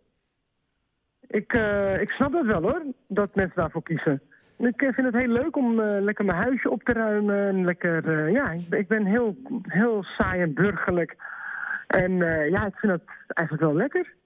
Ik, 1.26 1.52
eh, 1.52 2.00
ik 2.00 2.10
snap 2.10 2.32
dat 2.32 2.46
wel 2.46 2.62
hoor, 2.62 2.82
dat 3.08 3.34
mensen 3.34 3.56
daarvoor 3.56 3.82
kiezen. 3.82 4.22
Ik 4.58 4.82
eh, 4.82 4.92
vind 4.92 5.06
het 5.06 5.16
heel 5.16 5.32
leuk 5.32 5.56
om 5.56 5.80
lekker 5.80 6.24
mijn 6.24 6.42
huisje 6.42 6.70
op 6.70 6.82
te 6.82 6.92
ruimen. 6.92 7.48
En 7.48 7.64
lekker, 7.64 8.30
ja, 8.30 8.50
ik, 8.50 8.68
ben- 8.68 8.78
ik 8.78 8.88
ben 8.88 9.04
heel, 9.04 9.36
heel 9.62 10.02
saai 10.02 10.40
en 10.42 10.54
burgerlijk. 10.54 11.16
En 11.88 12.22
eh, 12.22 12.50
ja, 12.50 12.66
ik 12.66 12.76
vind 12.76 12.92
dat 12.92 13.02
eigenlijk 13.26 13.60
wel 13.68 13.74
lekker. 13.74 14.16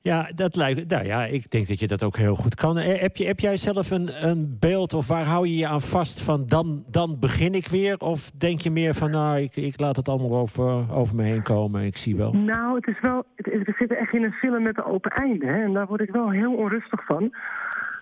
Ja, 0.00 0.30
dat 0.34 0.56
lijkt. 0.56 0.90
Nou 0.90 1.04
ja, 1.04 1.24
ik 1.24 1.50
denk 1.50 1.68
dat 1.68 1.80
je 1.80 1.86
dat 1.86 2.02
ook 2.02 2.16
heel 2.16 2.34
goed 2.34 2.54
kan. 2.54 2.78
Eh, 2.78 3.00
Heb, 3.00 3.16
je, 3.16 3.26
heb 3.26 3.40
jij 3.40 3.56
zelf 3.56 3.90
een, 3.90 4.08
een 4.28 4.56
beeld 4.60 4.94
of 4.94 5.08
waar 5.08 5.24
hou 5.24 5.46
je 5.46 5.56
je 5.56 5.66
aan 5.66 5.80
vast 5.80 6.22
van 6.22 6.46
dan, 6.46 6.84
dan 6.90 7.16
begin 7.20 7.52
ik 7.54 7.66
weer? 7.66 7.96
Of 7.96 8.30
denk 8.30 8.60
je 8.60 8.70
meer 8.70 8.94
van 8.94 9.10
nou, 9.10 9.38
ik, 9.38 9.56
ik 9.56 9.80
laat 9.80 9.96
het 9.96 10.08
allemaal 10.08 10.38
over, 10.38 10.92
over 10.92 11.14
me 11.14 11.22
heen 11.22 11.42
komen, 11.42 11.82
ik 11.84 11.96
zie 11.96 12.16
wel. 12.16 12.32
Nou, 12.32 12.74
het 12.74 12.86
is 12.86 13.00
wel. 13.00 13.24
Het, 13.36 13.46
we 13.46 13.74
zitten 13.78 13.98
echt 13.98 14.12
in 14.14 14.22
een 14.24 14.32
film 14.32 14.62
met 14.62 14.76
een 14.78 14.84
open 14.84 15.10
einde. 15.10 15.46
Hè, 15.46 15.62
en 15.62 15.72
daar 15.72 15.86
word 15.86 16.00
ik 16.00 16.10
wel 16.10 16.30
heel 16.30 16.54
onrustig 16.54 17.04
van. 17.04 17.34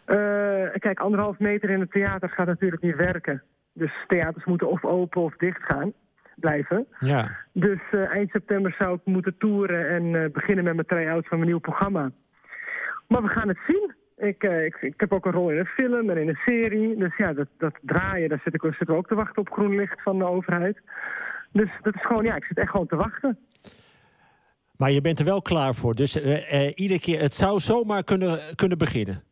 Eh, 0.04 0.16
kijk, 0.78 1.00
anderhalf 1.00 1.38
meter 1.38 1.70
in 1.70 1.80
het 1.80 1.90
theater 1.90 2.28
gaat 2.28 2.46
natuurlijk 2.46 2.82
niet 2.82 2.96
werken. 2.96 3.42
Dus 3.72 3.92
theaters 4.06 4.44
moeten 4.44 4.70
of 4.70 4.84
open 4.84 5.22
of 5.22 5.36
dicht 5.36 5.62
gaan. 5.62 5.92
Blijven. 6.42 6.86
Ja. 6.98 7.36
Dus 7.52 7.80
eh, 7.90 8.10
eind 8.10 8.30
september 8.30 8.74
zou 8.78 8.94
ik 8.94 9.00
moeten 9.04 9.34
toeren 9.38 9.88
en 9.88 10.22
eh, 10.22 10.30
beginnen 10.30 10.64
met 10.64 10.74
mijn 10.74 10.86
try-out 10.86 11.28
van 11.28 11.38
mijn 11.38 11.50
nieuw 11.50 11.60
programma. 11.60 12.10
Maar 13.08 13.22
we 13.22 13.28
gaan 13.28 13.48
het 13.48 13.58
zien. 13.66 13.94
Ik, 14.16 14.42
eh, 14.42 14.64
ik, 14.64 14.76
ik 14.80 14.94
heb 14.96 15.12
ook 15.12 15.26
een 15.26 15.32
rol 15.32 15.50
in 15.50 15.58
een 15.58 15.66
film 15.66 16.10
en 16.10 16.16
in 16.16 16.28
een 16.28 16.40
serie. 16.44 16.96
Dus 16.96 17.16
ja, 17.16 17.32
dat, 17.32 17.48
dat 17.58 17.74
draaien, 17.82 18.28
daar 18.28 18.40
zit 18.44 18.54
ik, 18.54 18.62
zitten 18.62 18.86
we 18.86 18.94
ook 18.94 19.08
te 19.08 19.14
wachten 19.14 19.42
op 19.42 19.52
groen 19.52 19.74
licht 19.74 20.02
van 20.02 20.18
de 20.18 20.24
overheid. 20.24 20.80
Dus 21.52 21.70
dat 21.82 21.94
is 21.94 22.06
gewoon, 22.06 22.24
ja, 22.24 22.36
ik 22.36 22.44
zit 22.44 22.58
echt 22.58 22.70
gewoon 22.70 22.86
te 22.86 22.96
wachten. 22.96 23.38
Maar 24.76 24.90
je 24.90 25.00
bent 25.00 25.18
er 25.18 25.24
wel 25.24 25.42
klaar 25.42 25.74
voor. 25.74 25.94
Dus 25.94 26.16
iedere 26.74 27.00
keer, 27.00 27.20
het 27.20 27.32
zou 27.32 27.60
zomaar 27.60 28.04
kunnen, 28.04 28.38
kunnen 28.54 28.78
beginnen. 28.78 29.22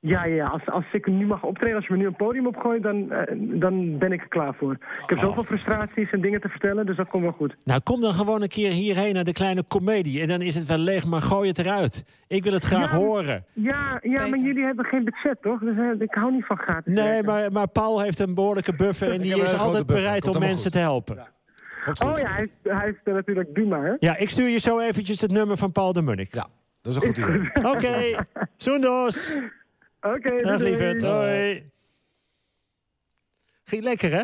Ja, 0.00 0.24
ja, 0.24 0.34
ja. 0.34 0.46
Als, 0.46 0.66
als 0.66 0.84
ik 0.92 1.06
nu 1.06 1.26
mag 1.26 1.42
optreden, 1.42 1.76
als 1.76 1.86
je 1.86 1.92
me 1.92 1.98
nu 1.98 2.06
een 2.06 2.16
podium 2.16 2.46
opgooit, 2.46 2.82
dan, 2.82 3.10
eh, 3.12 3.36
dan 3.38 3.98
ben 3.98 4.12
ik 4.12 4.20
er 4.20 4.28
klaar 4.28 4.54
voor. 4.54 4.72
Ik 4.72 5.10
heb 5.10 5.18
zoveel 5.18 5.44
frustraties 5.44 6.10
en 6.10 6.20
dingen 6.20 6.40
te 6.40 6.48
vertellen, 6.48 6.86
dus 6.86 6.96
dat 6.96 7.08
komt 7.08 7.22
wel 7.22 7.32
goed. 7.32 7.56
Nou, 7.64 7.80
kom 7.80 8.00
dan 8.00 8.14
gewoon 8.14 8.42
een 8.42 8.48
keer 8.48 8.70
hierheen 8.70 9.14
naar 9.14 9.24
de 9.24 9.32
kleine 9.32 9.62
komedie. 9.68 10.20
En 10.20 10.28
dan 10.28 10.40
is 10.42 10.54
het 10.54 10.66
wel 10.66 10.78
leeg, 10.78 11.06
maar 11.06 11.22
gooi 11.22 11.48
het 11.48 11.58
eruit. 11.58 12.04
Ik 12.26 12.44
wil 12.44 12.52
het 12.52 12.64
graag 12.64 12.90
Ja, 12.90 12.96
horen. 12.96 13.44
Ja, 13.52 13.98
ja 14.02 14.26
maar 14.26 14.38
jullie 14.38 14.64
hebben 14.64 14.84
geen 14.84 15.04
budget, 15.04 15.42
toch? 15.42 15.60
Dus 15.60 15.76
eh, 15.76 16.00
ik 16.00 16.14
hou 16.14 16.32
niet 16.32 16.46
van 16.46 16.56
gratis 16.56 16.94
Nee, 16.94 17.22
maar, 17.22 17.52
maar 17.52 17.68
Paul 17.68 18.00
heeft 18.00 18.18
een 18.18 18.34
behoorlijke 18.34 18.74
buffer 18.74 19.10
en 19.10 19.20
die 19.26 19.42
is 19.42 19.58
altijd 19.58 19.86
bereid 19.86 20.22
Komt 20.22 20.34
om 20.34 20.40
mensen 20.40 20.70
te 20.70 20.78
helpen. 20.78 21.34
Oh 22.04 22.18
ja, 22.18 22.30
hij 22.30 22.48
hij 22.62 22.88
is 22.88 22.94
natuurlijk 23.04 23.54
Duma, 23.54 23.80
hè? 23.82 23.92
Ja, 23.98 24.16
ik 24.16 24.30
stuur 24.30 24.48
je 24.48 24.58
zo 24.58 24.78
eventjes 24.80 25.20
het 25.20 25.30
nummer 25.30 25.56
van 25.56 25.72
Paul 25.72 25.92
de 25.92 26.02
Munnik. 26.02 26.34
Ja, 26.34 26.46
dat 26.82 26.94
is 26.94 27.02
een 27.02 27.06
goed 27.06 27.18
idee. 27.18 27.50
Oké, 27.74 28.24
Soendos. 28.56 29.38
Oké, 30.14 30.42
Dag 30.42 30.58
doei, 30.58 30.58
doei. 30.58 30.70
lieverd, 30.70 31.02
hoi. 31.02 31.70
Ging 33.64 33.82
lekker, 33.82 34.10
hè? 34.12 34.22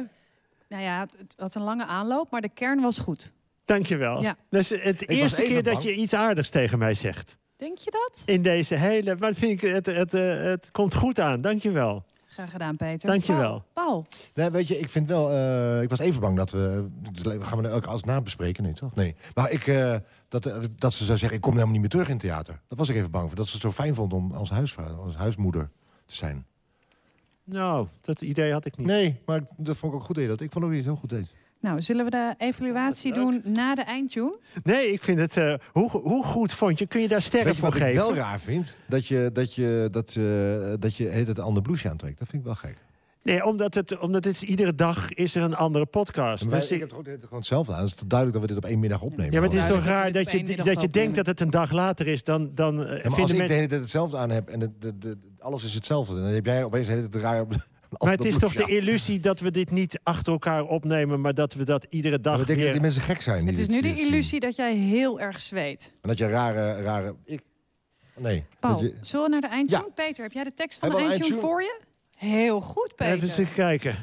Nou 0.68 0.82
ja, 0.82 1.00
het- 1.00 1.34
had 1.36 1.54
een 1.54 1.62
lange 1.62 1.86
aanloop, 1.86 2.30
maar 2.30 2.40
de 2.40 2.48
kern 2.48 2.80
was 2.80 2.98
goed. 2.98 3.32
Dankjewel. 3.64 4.22
Ja. 4.22 4.36
Dus 4.50 4.68
het 4.68 5.08
eerste 5.08 5.42
keer 5.42 5.62
dat 5.62 5.82
je 5.82 5.94
iets 5.94 6.14
aardigs 6.14 6.50
tegen 6.50 6.78
mij 6.78 6.94
zegt. 6.94 7.36
Denk 7.56 7.78
je 7.78 7.90
dat? 7.90 8.22
In 8.26 8.42
deze 8.42 8.74
hele... 8.74 9.16
Maar 9.18 9.34
vind 9.34 9.62
ik, 9.62 9.70
het, 9.70 9.86
het, 9.86 10.12
het, 10.12 10.42
het 10.42 10.70
komt 10.70 10.94
goed 10.94 11.20
aan. 11.20 11.40
Dankjewel. 11.40 12.04
Graag 12.26 12.50
gedaan, 12.50 12.76
Peter. 12.76 13.08
Dankjewel. 13.10 13.64
Paul, 13.72 13.86
Paul. 13.86 14.06
Nee, 14.34 14.50
weet 14.50 14.68
je, 14.68 14.78
ik 14.78 14.88
vind 14.88 15.08
wel... 15.08 15.30
eh, 15.30 15.82
ik 15.82 15.88
was 15.90 15.98
even 15.98 16.20
bang 16.20 16.36
dat 16.36 16.50
we... 16.50 16.88
Gaan 17.40 17.62
we 17.62 17.68
elke 17.68 17.88
als 17.88 18.02
na 18.02 18.20
bespreken? 18.20 18.62
Nee, 18.62 18.72
toch? 18.72 18.94
Nee. 18.94 19.14
Maar 19.34 19.50
ik... 19.50 19.66
eh, 19.66 19.96
dat, 20.32 20.46
eh, 20.46 20.58
dat 20.78 20.92
ze 20.92 21.04
zou 21.04 21.18
zeggen, 21.18 21.36
ik 21.36 21.42
kom 21.42 21.52
helemaal 21.52 21.72
niet 21.72 21.80
meer 21.80 21.90
terug 21.90 22.06
in 22.06 22.12
het 22.12 22.20
theater. 22.22 22.60
Dat 22.68 22.78
was 22.78 22.88
ik 22.88 22.96
even 22.96 23.10
bang 23.10 23.26
voor. 23.26 23.36
Dat 23.36 23.46
ze 23.46 23.52
het 23.52 23.62
zo 23.62 23.72
fijn 23.72 23.94
vond 23.94 24.12
om 24.12 24.32
als, 24.32 24.50
huisvrouw, 24.50 24.96
als 24.96 25.14
huismoeder 25.14 25.70
te 26.06 26.14
zijn. 26.14 26.46
Nou, 27.44 27.86
dat 28.00 28.20
idee 28.22 28.52
had 28.52 28.64
ik 28.64 28.76
niet. 28.76 28.86
Nee, 28.86 29.20
maar 29.26 29.40
dat 29.56 29.76
vond 29.76 29.92
ik 29.92 29.98
ook 29.98 30.04
goed 30.04 30.16
deed. 30.16 30.28
Dat. 30.28 30.40
Ik 30.40 30.52
vond 30.52 30.64
ook 30.64 30.70
niet 30.70 30.84
heel 30.84 30.96
goed 30.96 31.10
deed. 31.10 31.34
Nou, 31.60 31.82
zullen 31.82 32.04
we 32.04 32.10
de 32.10 32.34
evaluatie 32.38 33.12
doen 33.12 33.42
na 33.44 33.74
de 33.74 33.82
eindtune? 33.82 34.38
Nee, 34.62 34.92
ik 34.92 35.02
vind 35.02 35.18
het... 35.18 35.36
eh, 35.36 35.54
hoe, 35.72 35.90
hoe 35.90 36.24
goed 36.24 36.52
vond 36.52 36.78
je? 36.78 36.86
Kun 36.86 37.00
je 37.00 37.08
daar 37.08 37.22
sterren 37.22 37.46
Weet 37.46 37.54
je 37.56 37.60
voor 37.62 37.70
wat 37.70 37.78
ik 37.80 37.84
geven? 37.86 38.02
wel 38.06 38.14
raar 38.14 38.40
vind? 38.40 38.76
Dat 38.88 39.06
je, 39.06 39.30
dat 39.32 39.54
je, 39.54 39.88
dat, 39.90 40.08
eh, 40.16 40.72
dat 40.78 40.96
je 40.96 41.08
het 41.08 41.28
een 41.38 41.44
ander 41.44 41.62
blouseje 41.62 41.90
aantrekt. 41.90 42.18
Dat 42.18 42.28
vind 42.28 42.42
ik 42.42 42.46
wel 42.46 42.56
gek. 42.56 42.76
Nee, 43.22 43.44
omdat 43.44 43.74
het, 43.74 43.98
omdat 43.98 44.24
het 44.24 44.34
is, 44.34 44.42
iedere 44.42 44.74
dag 44.74 45.12
is 45.12 45.34
er 45.34 45.42
een 45.42 45.54
andere 45.54 45.86
podcast. 45.86 46.44
Wij- 46.44 46.58
Dus 46.58 46.70
ik 46.70 46.74
ik- 46.74 46.80
heb 46.80 46.90
het 46.90 46.98
gewoon, 47.04 47.18
gewoon 47.20 47.38
hetzelfde 47.38 47.72
aan. 47.72 47.78
Het 47.80 47.88
is 47.88 47.94
toch 47.94 48.06
duidelijk 48.08 48.38
dat 48.40 48.48
we 48.48 48.54
dit 48.54 48.64
op 48.64 48.70
één 48.70 48.80
middag 48.80 49.02
opnemen. 49.02 49.32
ja, 49.32 49.40
maar 49.40 49.48
het 49.48 49.58
is 49.58 49.66
toch 49.66 49.84
raar 49.84 50.12
dat 50.12 50.30
je, 50.30 50.56
dat 50.64 50.80
je 50.80 50.88
denkt 50.88 51.14
dat 51.16 51.26
het 51.26 51.40
een 51.40 51.50
dag 51.50 51.70
later 51.72 52.06
is. 52.06 52.22
Dan, 52.22 52.50
dan 52.54 52.74
eh, 52.74 52.86
Ja, 52.86 52.86
maar 52.86 53.04
als 53.04 53.14
vinden 53.14 53.20
ik 53.22 53.26
de 53.28 53.34
mensen... 53.36 53.54
hele 53.56 53.66
tijd 53.68 53.80
hetzelfde 53.80 54.16
aan 54.16 54.30
heb 54.30 54.48
en 54.48 54.60
het, 54.60 54.70
de, 54.80 54.98
de, 54.98 55.18
alles 55.38 55.64
is 55.64 55.74
hetzelfde... 55.74 56.14
dan 56.14 56.24
heb 56.24 56.46
jij 56.46 56.64
opeens 56.64 56.86
de 56.86 56.92
hele 56.94 57.08
tijd 57.08 57.22
raar 57.24 57.40
op 57.40 57.54
Maar 58.02 58.10
het 58.12 58.24
is 58.24 58.38
toch 58.38 58.54
de 58.54 58.64
illusie 58.66 59.20
dat 59.20 59.40
we 59.40 59.50
dit 59.50 59.70
niet 59.70 60.00
achter 60.02 60.32
elkaar 60.32 60.64
opnemen... 60.64 61.20
maar 61.20 61.34
dat 61.34 61.54
we 61.54 61.64
dat 61.64 61.86
iedere 61.88 62.14
Maar 62.14 62.22
dag 62.22 62.38
we 62.40 62.46
denken 62.46 62.64
dat 62.64 62.72
die 62.72 62.82
mensen 62.82 63.02
gek 63.02 63.20
zijn. 63.20 63.46
Het 63.46 63.58
is 63.58 63.66
dit- 63.68 63.82
nu 63.82 63.88
de 63.88 63.94
zien. 63.94 64.06
illusie 64.06 64.40
dat 64.40 64.56
jij 64.56 64.76
heel 64.76 65.20
erg 65.20 65.40
zweet. 65.40 65.92
En 66.00 66.08
dat 66.08 66.18
je 66.18 66.26
rare... 66.28 66.82
rare 66.82 67.14
ik, 67.24 67.40
nee. 68.16 68.44
Paul, 68.60 68.82
je- 68.82 68.94
zullen 69.00 69.24
we 69.24 69.30
naar 69.30 69.40
de 69.40 69.46
eindtune? 69.48 69.82
Ja. 69.86 69.92
Peter, 70.04 70.22
heb 70.22 70.32
jij 70.32 70.44
de 70.44 70.52
tekst 70.52 70.78
van 70.78 70.90
de 70.90 70.96
eindtune 70.96 71.36
voor 71.40 71.62
je? 71.62 71.80
Heel 72.22 72.60
goed, 72.60 72.92
Peter. 72.96 73.14
Even 73.14 73.38
eens 73.38 73.52
kijken. 73.54 73.94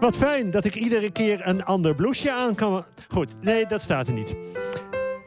Wat 0.00 0.16
fijn 0.16 0.50
dat 0.50 0.64
ik 0.64 0.74
iedere 0.74 1.10
keer 1.10 1.46
een 1.46 1.64
ander 1.64 1.94
blouseje 1.94 2.32
aan 2.32 2.54
kan. 2.54 2.84
Goed, 3.08 3.42
nee, 3.42 3.66
dat 3.66 3.80
staat 3.80 4.06
er 4.06 4.12
niet. 4.12 4.36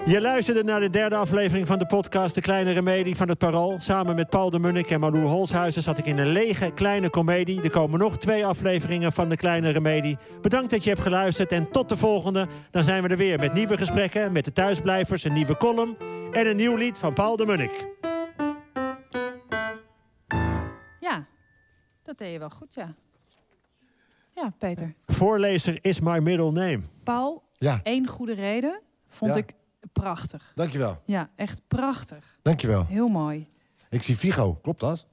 Je 0.06 0.22
luisterde 0.22 0.64
naar 0.64 0.80
de 0.80 0.90
derde 0.90 1.16
aflevering 1.16 1.68
van 1.68 1.80
de 1.80 1.86
podcast 1.86 2.36
De 2.36 2.42
Kleine 2.42 2.72
Remedie 2.72 3.16
van 3.16 3.30
het 3.30 3.38
Parool. 3.38 3.80
Samen 3.80 4.16
met 4.16 4.30
Paul 4.30 4.50
de 4.50 4.60
Munnik 4.60 4.90
en 4.90 5.00
Malou 5.00 5.24
Holshuizen 5.24 5.84
zat 5.84 5.98
ik 5.98 6.06
in 6.06 6.18
een 6.18 6.32
lege 6.32 6.72
kleine 6.72 7.10
komedie. 7.10 7.62
Er 7.62 7.72
komen 7.72 8.00
nog 8.00 8.18
twee 8.18 8.46
afleveringen 8.46 9.12
van 9.12 9.30
De 9.30 9.36
Kleine 9.36 9.70
Remedie. 9.70 10.18
Bedankt 10.42 10.72
dat 10.72 10.84
je 10.84 10.90
hebt 10.90 11.02
geluisterd 11.02 11.52
en 11.52 11.72
tot 11.72 11.90
de 11.90 11.98
volgende. 11.98 12.48
Dan 12.72 12.84
zijn 12.84 13.04
we 13.04 13.10
er 13.10 13.18
weer 13.18 13.40
met 13.40 13.54
nieuwe 13.54 13.78
gesprekken, 13.78 14.32
met 14.32 14.46
de 14.46 14.54
thuisblijvers, 14.54 15.24
een 15.24 15.34
nieuwe 15.34 15.58
column... 15.58 15.98
en 16.32 16.48
een 16.48 16.56
nieuw 16.56 16.76
lied 16.76 16.98
van 16.98 17.14
Paul 17.14 17.36
de 17.36 17.46
Munnik. 17.46 17.86
Ja, 21.04 21.26
dat 22.04 22.18
deed 22.18 22.32
je 22.32 22.40
wel 22.40 22.50
goed, 22.50 22.74
ja. 22.74 22.94
Ja, 24.36 24.54
Peter. 24.58 24.94
Voorlezer 25.06 25.78
is 25.86 26.00
my 26.00 26.20
middle 26.20 26.52
name. 26.52 26.80
Paul, 27.04 27.44
Ja, 27.58 27.80
één 27.84 28.08
goede 28.08 28.34
reden 28.34 28.82
vond 29.10 29.34
Ja. 29.34 29.40
ik 29.40 29.54
prachtig. 29.92 30.52
dankjewel. 30.56 31.02
Ja, 31.06 31.30
echt 31.36 31.62
prachtig. 31.68 32.38
Dankjewel. 32.42 32.86
Heel 32.86 33.08
mooi. 33.08 33.48
Ik 33.90 34.04
zie 34.04 34.16
Figo. 34.16 34.54
Klopt 34.62 34.80
dat? 34.80 35.08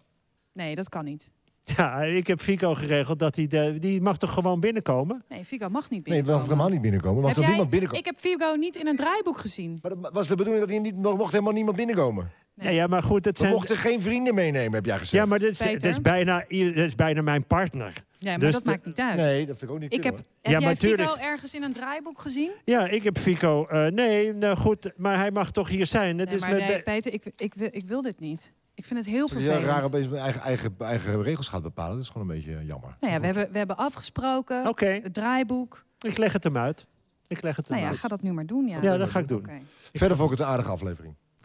Nee, 0.52 0.74
dat 0.74 0.88
kan 0.88 1.04
niet. 1.04 1.30
Ja, 1.76 2.02
ik 2.02 2.26
heb 2.26 2.40
Fico 2.40 2.74
geregeld 2.74 3.18
dat 3.18 3.36
hij... 3.36 3.46
De, 3.46 3.76
die 3.78 4.00
mag 4.00 4.18
toch 4.18 4.32
gewoon 4.32 4.60
binnenkomen? 4.60 5.24
Nee, 5.28 5.44
Figo 5.44 5.68
mag 5.68 5.82
niet 5.90 5.90
Nee, 5.90 6.00
binnenkomen. 6.02 6.38
mag 6.40 6.48
helemaal 6.48 6.68
niet 6.68 6.80
binnenkomen. 6.82 7.18
Mag 7.20 7.26
Heb 7.28 7.36
er 7.36 7.42
jij- 7.42 7.50
niemand 7.50 7.70
binnenkomen? 7.70 8.06
Ik 8.06 8.12
heb 8.14 8.22
Figo 8.22 8.54
niet 8.54 8.76
in 8.76 8.86
een 8.86 8.96
draaiboek 8.96 9.38
gezien. 9.38 9.78
Maar 9.82 10.00
dat 10.00 10.12
was 10.12 10.28
de 10.28 10.34
bedoeling 10.36 10.60
dat 10.66 10.70
hij 10.74 10.78
niet, 10.78 11.06
er 11.06 11.16
mocht 11.16 11.32
helemaal 11.32 11.52
niemand 11.52 11.76
binnenkomen. 11.76 12.30
Ja, 12.60 12.70
ja, 12.70 12.86
maar 12.86 13.02
goed, 13.02 13.24
het 13.24 13.38
We 13.38 13.48
mochten 13.48 13.76
geen 13.76 14.00
vrienden 14.02 14.34
meenemen, 14.34 14.72
heb 14.72 14.84
jij 14.86 14.98
gezegd. 14.98 15.22
Ja, 15.22 15.24
maar 15.28 15.38
dit 15.38 15.50
is, 15.50 15.58
dit 15.58 15.84
is, 15.84 16.00
bijna, 16.00 16.44
dit 16.48 16.76
is 16.76 16.94
bijna 16.94 17.22
mijn 17.22 17.46
partner. 17.46 17.92
Ja, 18.18 18.30
maar 18.30 18.38
Dus 18.38 18.52
dat 18.52 18.64
de- 18.64 18.70
maakt 18.70 18.84
niet 18.86 19.00
uit. 19.00 19.16
Nee, 19.16 19.46
dat 19.46 19.58
vind 19.58 19.70
ik 19.70 19.76
ook 19.76 19.82
niet 19.82 19.92
Ik 19.92 20.04
heb, 20.04 20.14
kunnen, 20.14 20.32
heb 20.42 20.52
Ja, 20.52 20.58
jij 20.58 20.66
maar 20.68 20.76
tuurlijk. 20.76 21.10
ergens 21.10 21.54
in 21.54 21.62
een 21.62 21.72
draaiboek 21.72 22.20
gezien? 22.20 22.50
Ja, 22.64 22.86
ik 22.88 23.02
heb 23.02 23.18
Fico... 23.18 23.66
eh, 23.66 23.86
nee, 23.86 24.32
nou 24.34 24.56
goed, 24.56 24.92
maar 24.96 25.16
hij 25.18 25.30
mag 25.30 25.50
toch 25.50 25.68
hier 25.68 25.86
zijn. 25.86 26.18
Het 26.18 26.26
Nee, 26.28 26.36
is 26.36 26.40
maar 26.42 26.50
met- 26.50 26.60
nee, 26.68 26.82
Peter, 26.82 27.12
ik, 27.12 27.32
ik, 27.36 27.54
wil, 27.54 27.68
ik 27.72 27.86
wil 27.86 28.02
dit 28.02 28.20
niet. 28.20 28.52
Ik 28.74 28.84
vind 28.84 28.98
het 28.98 29.08
heel. 29.08 29.28
Dat 29.28 29.36
je 29.36 29.42
vervelend. 29.44 29.66
raar 29.70 29.84
opeens 29.84 30.08
mijn 30.08 30.22
eigen, 30.22 30.40
eigen, 30.42 30.74
eigen 30.78 31.22
regels 31.22 31.48
gaat 31.48 31.62
bepalen. 31.62 31.94
Dat 31.94 32.02
is 32.04 32.08
gewoon 32.10 32.28
een 32.30 32.34
beetje 32.36 32.52
eh, 32.56 32.66
jammer. 32.66 32.94
Nou 33.00 33.12
ja, 33.12 33.20
we 33.20 33.26
hebben, 33.26 33.52
we 33.52 33.58
hebben 33.58 33.76
afgesproken. 33.76 34.68
Oké, 34.68 34.86
Het 34.86 35.14
draaiboek. 35.14 35.84
ik 36.00 36.18
leg 36.18 36.32
het 36.32 36.44
hem 36.44 36.56
uit. 36.56 36.86
Ik 37.28 37.42
leg 37.42 37.56
het 37.56 37.68
hem 37.68 37.76
Nou 37.76 37.86
ja, 37.88 37.92
uit. 37.92 38.00
ga 38.02 38.08
dat 38.08 38.22
nu 38.22 38.32
maar 38.32 38.46
doen. 38.46 38.66
Ja, 38.66 38.78
Ja, 38.82 38.96
dat 38.96 39.10
ga 39.10 39.18
ik 39.18 39.28
doen. 39.28 39.38
Oké. 39.38 39.60
Verder 39.92 40.16
vond 40.16 40.30
ik 40.32 40.38
het 40.38 40.46
een 40.46 40.52
aardige 40.52 40.70
aflevering. 40.70 41.14